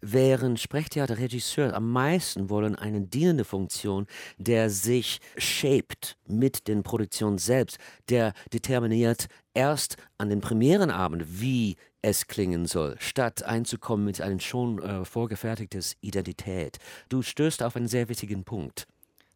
Während 0.00 0.60
Sprechtheaterregisseur 0.60 1.74
am 1.74 1.90
meisten 1.90 2.50
wollen 2.50 2.76
eine 2.76 3.00
dienende 3.00 3.44
Funktion, 3.44 4.06
der 4.36 4.68
sich 4.70 5.20
shaped 5.38 6.16
mit 6.28 6.68
den 6.68 6.82
Produktionen 6.82 7.38
selbst, 7.38 7.78
der 8.08 8.34
determiniert, 8.52 9.26
erst 9.54 9.96
an 10.18 10.28
den 10.28 10.40
Premierenabend, 10.40 11.40
wie 11.40 11.76
es 12.02 12.26
klingen 12.26 12.66
soll, 12.66 12.96
statt 13.00 13.42
einzukommen 13.42 14.04
mit 14.04 14.20
einem 14.20 14.38
schon 14.38 14.80
äh, 14.80 15.04
vorgefertigtes 15.04 15.96
Identität. 16.02 16.78
Du 17.08 17.22
stößt 17.22 17.62
auf 17.62 17.74
einen 17.74 17.88
sehr 17.88 18.08
wichtigen 18.08 18.44
Punkt. 18.44 18.86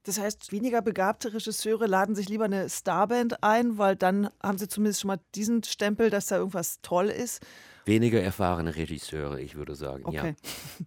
Das 0.05 0.19
heißt, 0.19 0.51
weniger 0.51 0.81
begabte 0.81 1.35
Regisseure 1.35 1.87
laden 1.87 2.15
sich 2.15 2.29
lieber 2.29 2.47
eine 2.47 2.69
Starband 2.71 3.43
ein, 3.43 3.77
weil 3.77 3.97
dann 3.97 4.31
haben 4.43 4.57
sie 4.59 4.67
zumindest 4.69 5.01
schon 5.03 5.09
mal 5.09 5.21
diesen 5.35 5.63
Stempel, 5.63 6.09
dass 6.09 6.27
da 6.27 6.37
irgendwas 6.39 6.81
toll 6.81 7.07
ist. 7.07 7.41
Weniger 7.85 8.21
erfahrene 8.23 8.77
Regisseure, 8.77 9.41
ich 9.41 9.57
würde 9.57 9.75
sagen, 9.75 10.05
Okay. 10.07 10.35
ja. 10.39 10.87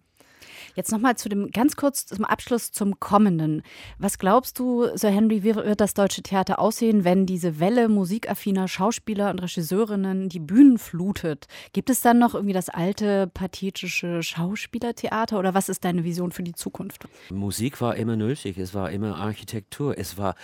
Jetzt 0.75 0.91
nochmal 0.91 1.15
zu 1.15 1.29
dem 1.29 1.51
ganz 1.51 1.75
kurz 1.75 2.05
zum 2.05 2.25
Abschluss 2.25 2.71
zum 2.71 2.99
Kommenden. 2.99 3.61
Was 3.99 4.17
glaubst 4.17 4.57
du, 4.59 4.87
Sir 4.95 5.09
Henry, 5.09 5.43
wie 5.43 5.55
wird 5.55 5.79
das 5.79 5.93
deutsche 5.93 6.23
Theater 6.23 6.59
aussehen, 6.59 7.03
wenn 7.03 7.25
diese 7.25 7.59
Welle 7.59 7.89
musikaffiner 7.89 8.67
Schauspieler 8.67 9.29
und 9.29 9.39
Regisseurinnen 9.39 10.29
die 10.29 10.39
Bühnen 10.39 10.77
flutet? 10.77 11.47
Gibt 11.73 11.89
es 11.89 12.01
dann 12.01 12.19
noch 12.19 12.33
irgendwie 12.33 12.53
das 12.53 12.69
alte 12.69 13.27
pathetische 13.27 14.23
Schauspielertheater 14.23 15.37
oder 15.39 15.53
was 15.53 15.69
ist 15.69 15.83
deine 15.85 16.03
Vision 16.03 16.31
für 16.31 16.43
die 16.43 16.53
Zukunft? 16.53 17.07
Musik 17.29 17.79
war 17.81 17.95
immer 17.95 18.15
nötig, 18.15 18.57
es 18.57 18.73
war 18.73 18.91
immer 18.91 19.17
Architektur, 19.17 19.97
es 19.97 20.17
war, 20.17 20.35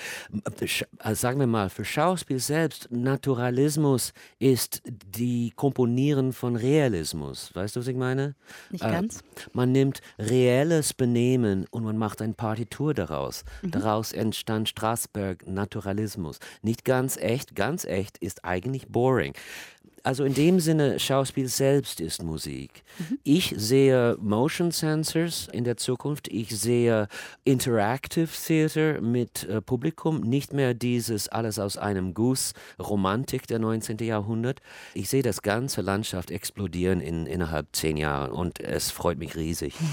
äh, 0.59 1.15
sagen 1.15 1.39
wir 1.39 1.47
mal, 1.47 1.69
für 1.69 1.85
Schauspiel 1.85 2.39
selbst, 2.39 2.87
Naturalismus 2.91 4.13
ist 4.39 4.81
die 4.85 5.51
Komponieren 5.55 6.33
von 6.33 6.55
Realismus. 6.55 7.51
Weißt 7.53 7.75
du, 7.75 7.79
was 7.79 7.87
ich 7.87 7.95
meine? 7.95 8.35
Nicht 8.69 8.83
Äh, 8.83 8.91
ganz? 8.91 9.23
Man 9.53 9.71
nimmt 9.71 10.01
reelles 10.19 10.93
Benehmen 10.93 11.65
und 11.71 11.84
man 11.84 11.97
macht 11.97 12.21
eine 12.21 12.34
Partitur 12.34 12.93
daraus. 12.93 13.45
Mhm. 13.62 13.71
Daraus 13.71 14.12
entstand 14.12 14.67
Strasberg 14.67 15.47
Naturalismus. 15.47 16.39
Nicht 16.62 16.84
ganz 16.84 17.15
echt, 17.17 17.55
ganz 17.55 17.86
echt 17.86 18.17
ist 18.17 18.43
eigentlich 18.43 18.88
boring. 18.89 19.34
Also 20.03 20.23
in 20.23 20.33
dem 20.33 20.59
Sinne, 20.59 20.99
Schauspiel 20.99 21.47
selbst 21.47 21.99
ist 21.99 22.23
Musik. 22.23 22.83
Ich 23.23 23.53
sehe 23.57 24.17
Motion 24.19 24.71
Sensors 24.71 25.47
in 25.51 25.63
der 25.63 25.77
Zukunft. 25.77 26.27
Ich 26.27 26.49
sehe 26.57 27.07
Interactive 27.43 28.29
Theater 28.45 29.01
mit 29.01 29.43
äh, 29.45 29.62
Publikum, 29.62 30.21
nicht 30.21 30.53
mehr 30.53 30.73
dieses 30.73 31.27
alles 31.29 31.59
aus 31.59 31.77
einem 31.77 32.13
Guss 32.13 32.53
Romantik 32.79 33.47
der 33.47 33.59
19. 33.59 33.97
Jahrhundert. 33.99 34.59
Ich 34.93 35.09
sehe 35.09 35.23
das 35.23 35.41
ganze 35.41 35.81
Landschaft 35.81 36.31
explodieren 36.31 37.01
in, 37.01 37.25
innerhalb 37.25 37.67
zehn 37.73 37.97
Jahren 37.97 38.31
und 38.31 38.59
es 38.59 38.91
freut 38.91 39.17
mich 39.17 39.35
riesig. 39.35 39.73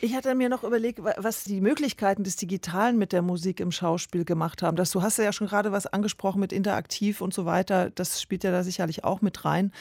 Ich 0.00 0.16
hatte 0.16 0.34
mir 0.34 0.48
noch 0.48 0.64
überlegt, 0.64 1.02
wa- 1.04 1.14
was 1.18 1.44
die 1.44 1.60
Möglichkeiten 1.60 2.24
des 2.24 2.34
Digitalen 2.34 2.98
mit 2.98 3.12
der 3.12 3.22
Musik 3.22 3.60
im 3.60 3.70
Schauspiel 3.70 4.24
gemacht 4.24 4.62
haben. 4.62 4.76
Das, 4.76 4.90
du 4.90 5.00
hast 5.00 5.16
ja 5.18 5.32
schon 5.32 5.46
gerade 5.46 5.70
was 5.70 5.86
angesprochen 5.86 6.40
mit 6.40 6.52
Interaktiv 6.52 7.20
und 7.20 7.32
so 7.32 7.44
weiter. 7.44 7.90
Das 7.90 8.20
spielt 8.20 8.42
ja 8.42 8.50
da 8.50 8.64
sicherlich 8.64 8.99
auch 9.04 9.20
mit 9.20 9.44
rein. 9.44 9.72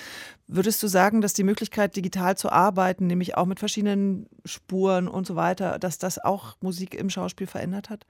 Würdest 0.48 0.82
du 0.82 0.88
sagen, 0.88 1.22
dass 1.22 1.34
die 1.34 1.44
Möglichkeit, 1.44 1.96
digital 1.96 2.38
zu 2.38 2.52
arbeiten, 2.52 3.08
nämlich 3.08 3.38
auch 3.38 3.46
mit 3.46 3.60
verschiedenen 3.60 4.28
Spuren 4.46 5.08
und 5.08 5.28
so 5.28 5.36
weiter, 5.36 5.80
dass 5.80 5.98
das 5.98 6.20
auch 6.20 6.56
Musik 6.62 6.96
im 6.96 7.10
Schauspiel 7.10 7.48
verändert 7.48 7.90
hat? 7.90 8.06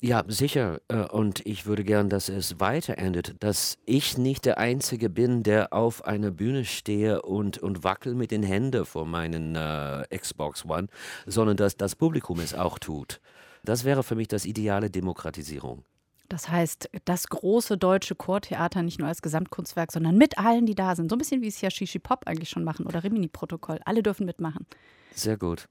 Ja, 0.00 0.24
sicher. 0.28 0.80
Äh, 0.88 1.06
Und 1.06 1.44
ich 1.44 1.66
würde 1.66 1.82
gern, 1.82 2.08
dass 2.08 2.28
es 2.28 2.60
weiter 2.60 2.98
endet, 2.98 3.42
dass 3.42 3.78
ich 3.84 4.16
nicht 4.16 4.44
der 4.44 4.58
Einzige 4.58 5.10
bin, 5.10 5.42
der 5.42 5.72
auf 5.72 6.04
einer 6.04 6.30
Bühne 6.30 6.64
stehe 6.64 7.22
und, 7.22 7.58
und 7.58 7.82
wackel 7.82 8.14
mit 8.14 8.30
den 8.30 8.44
Händen 8.44 8.84
vor 8.84 9.06
meinen 9.06 9.56
äh, 9.56 10.04
Xbox 10.16 10.64
One, 10.64 10.86
sondern 11.26 11.56
dass 11.56 11.76
das 11.76 11.96
Publikum 11.96 12.38
es 12.38 12.54
auch 12.54 12.78
tut. 12.78 13.20
Das 13.64 13.84
wäre 13.84 14.04
für 14.04 14.14
mich 14.14 14.28
das 14.28 14.44
ideale 14.44 14.88
Demokratisierung. 14.88 15.84
Das 16.28 16.50
heißt, 16.50 16.90
das 17.06 17.28
große 17.28 17.78
deutsche 17.78 18.14
Chortheater 18.14 18.82
nicht 18.82 18.98
nur 18.98 19.08
als 19.08 19.22
Gesamtkunstwerk, 19.22 19.92
sondern 19.92 20.16
mit 20.16 20.36
allen, 20.38 20.66
die 20.66 20.74
da 20.74 20.94
sind. 20.94 21.08
So 21.08 21.16
ein 21.16 21.18
bisschen 21.18 21.40
wie 21.40 21.48
es 21.48 21.60
ja 21.60 21.70
Shishi 21.70 21.98
Pop 21.98 22.26
eigentlich 22.26 22.50
schon 22.50 22.64
machen 22.64 22.86
oder 22.86 23.02
Rimini-Protokoll. 23.02 23.80
Alle 23.84 24.02
dürfen 24.02 24.26
mitmachen. 24.26 24.66
Sehr 25.14 25.38
gut. 25.38 25.68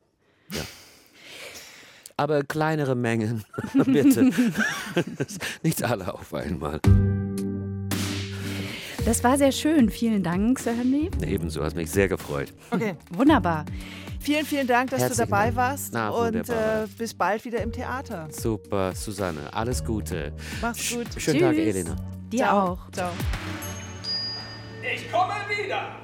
Ja. 0.51 0.61
Aber 2.17 2.43
kleinere 2.43 2.95
Mengen, 2.95 3.43
bitte. 3.85 4.31
nicht 5.63 5.83
alle 5.83 6.11
auf 6.11 6.33
einmal. 6.33 6.79
Das 9.05 9.23
war 9.23 9.37
sehr 9.37 9.51
schön. 9.51 9.91
Vielen 9.91 10.23
Dank, 10.23 10.57
Sir 10.57 10.73
Henry. 10.73 11.11
Ebenso, 11.21 11.63
hat 11.63 11.75
mich 11.75 11.91
sehr 11.91 12.07
gefreut. 12.07 12.51
Okay. 12.71 12.95
Wunderbar. 13.11 13.65
Vielen, 14.19 14.45
vielen 14.45 14.67
Dank, 14.67 14.89
dass 14.89 15.01
Herzlichen 15.01 15.25
du 15.25 15.29
dabei 15.31 15.45
Dank. 15.45 15.55
warst. 15.55 15.93
Na, 15.93 16.09
und 16.09 16.49
äh, 16.49 16.87
bis 16.97 17.13
bald 17.13 17.45
wieder 17.45 17.61
im 17.61 17.71
Theater. 17.71 18.27
Super, 18.31 18.93
Susanne. 18.95 19.53
Alles 19.53 19.83
Gute. 19.83 20.33
Mach's 20.61 20.89
gut. 20.91 21.07
Schönen 21.17 21.39
Tag, 21.39 21.53
Tschüss. 21.55 21.75
Elena. 21.75 21.95
Dir 22.31 22.39
Ciao. 22.39 22.59
auch. 22.73 22.91
Ciao. 22.91 23.09
Ich 24.81 25.11
komme 25.11 25.33
wieder. 25.49 25.95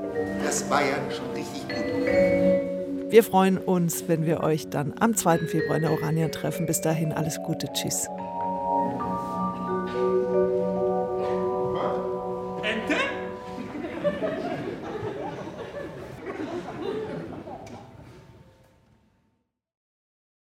Das 0.43 0.67
war 0.67 0.81
ja 0.81 0.95
schon 1.11 1.29
richtig 1.35 1.61
gut. 1.69 3.11
Wir 3.11 3.23
freuen 3.23 3.59
uns, 3.59 4.05
wenn 4.07 4.25
wir 4.25 4.39
euch 4.39 4.71
dann 4.71 4.95
am 4.99 5.15
2. 5.15 5.45
Februar 5.45 5.75
in 5.75 5.83
der 5.83 5.91
Urania 5.91 6.29
treffen. 6.29 6.65
Bis 6.65 6.81
dahin 6.81 7.11
alles 7.11 7.39
Gute. 7.43 7.71
Tschüss. 7.71 8.07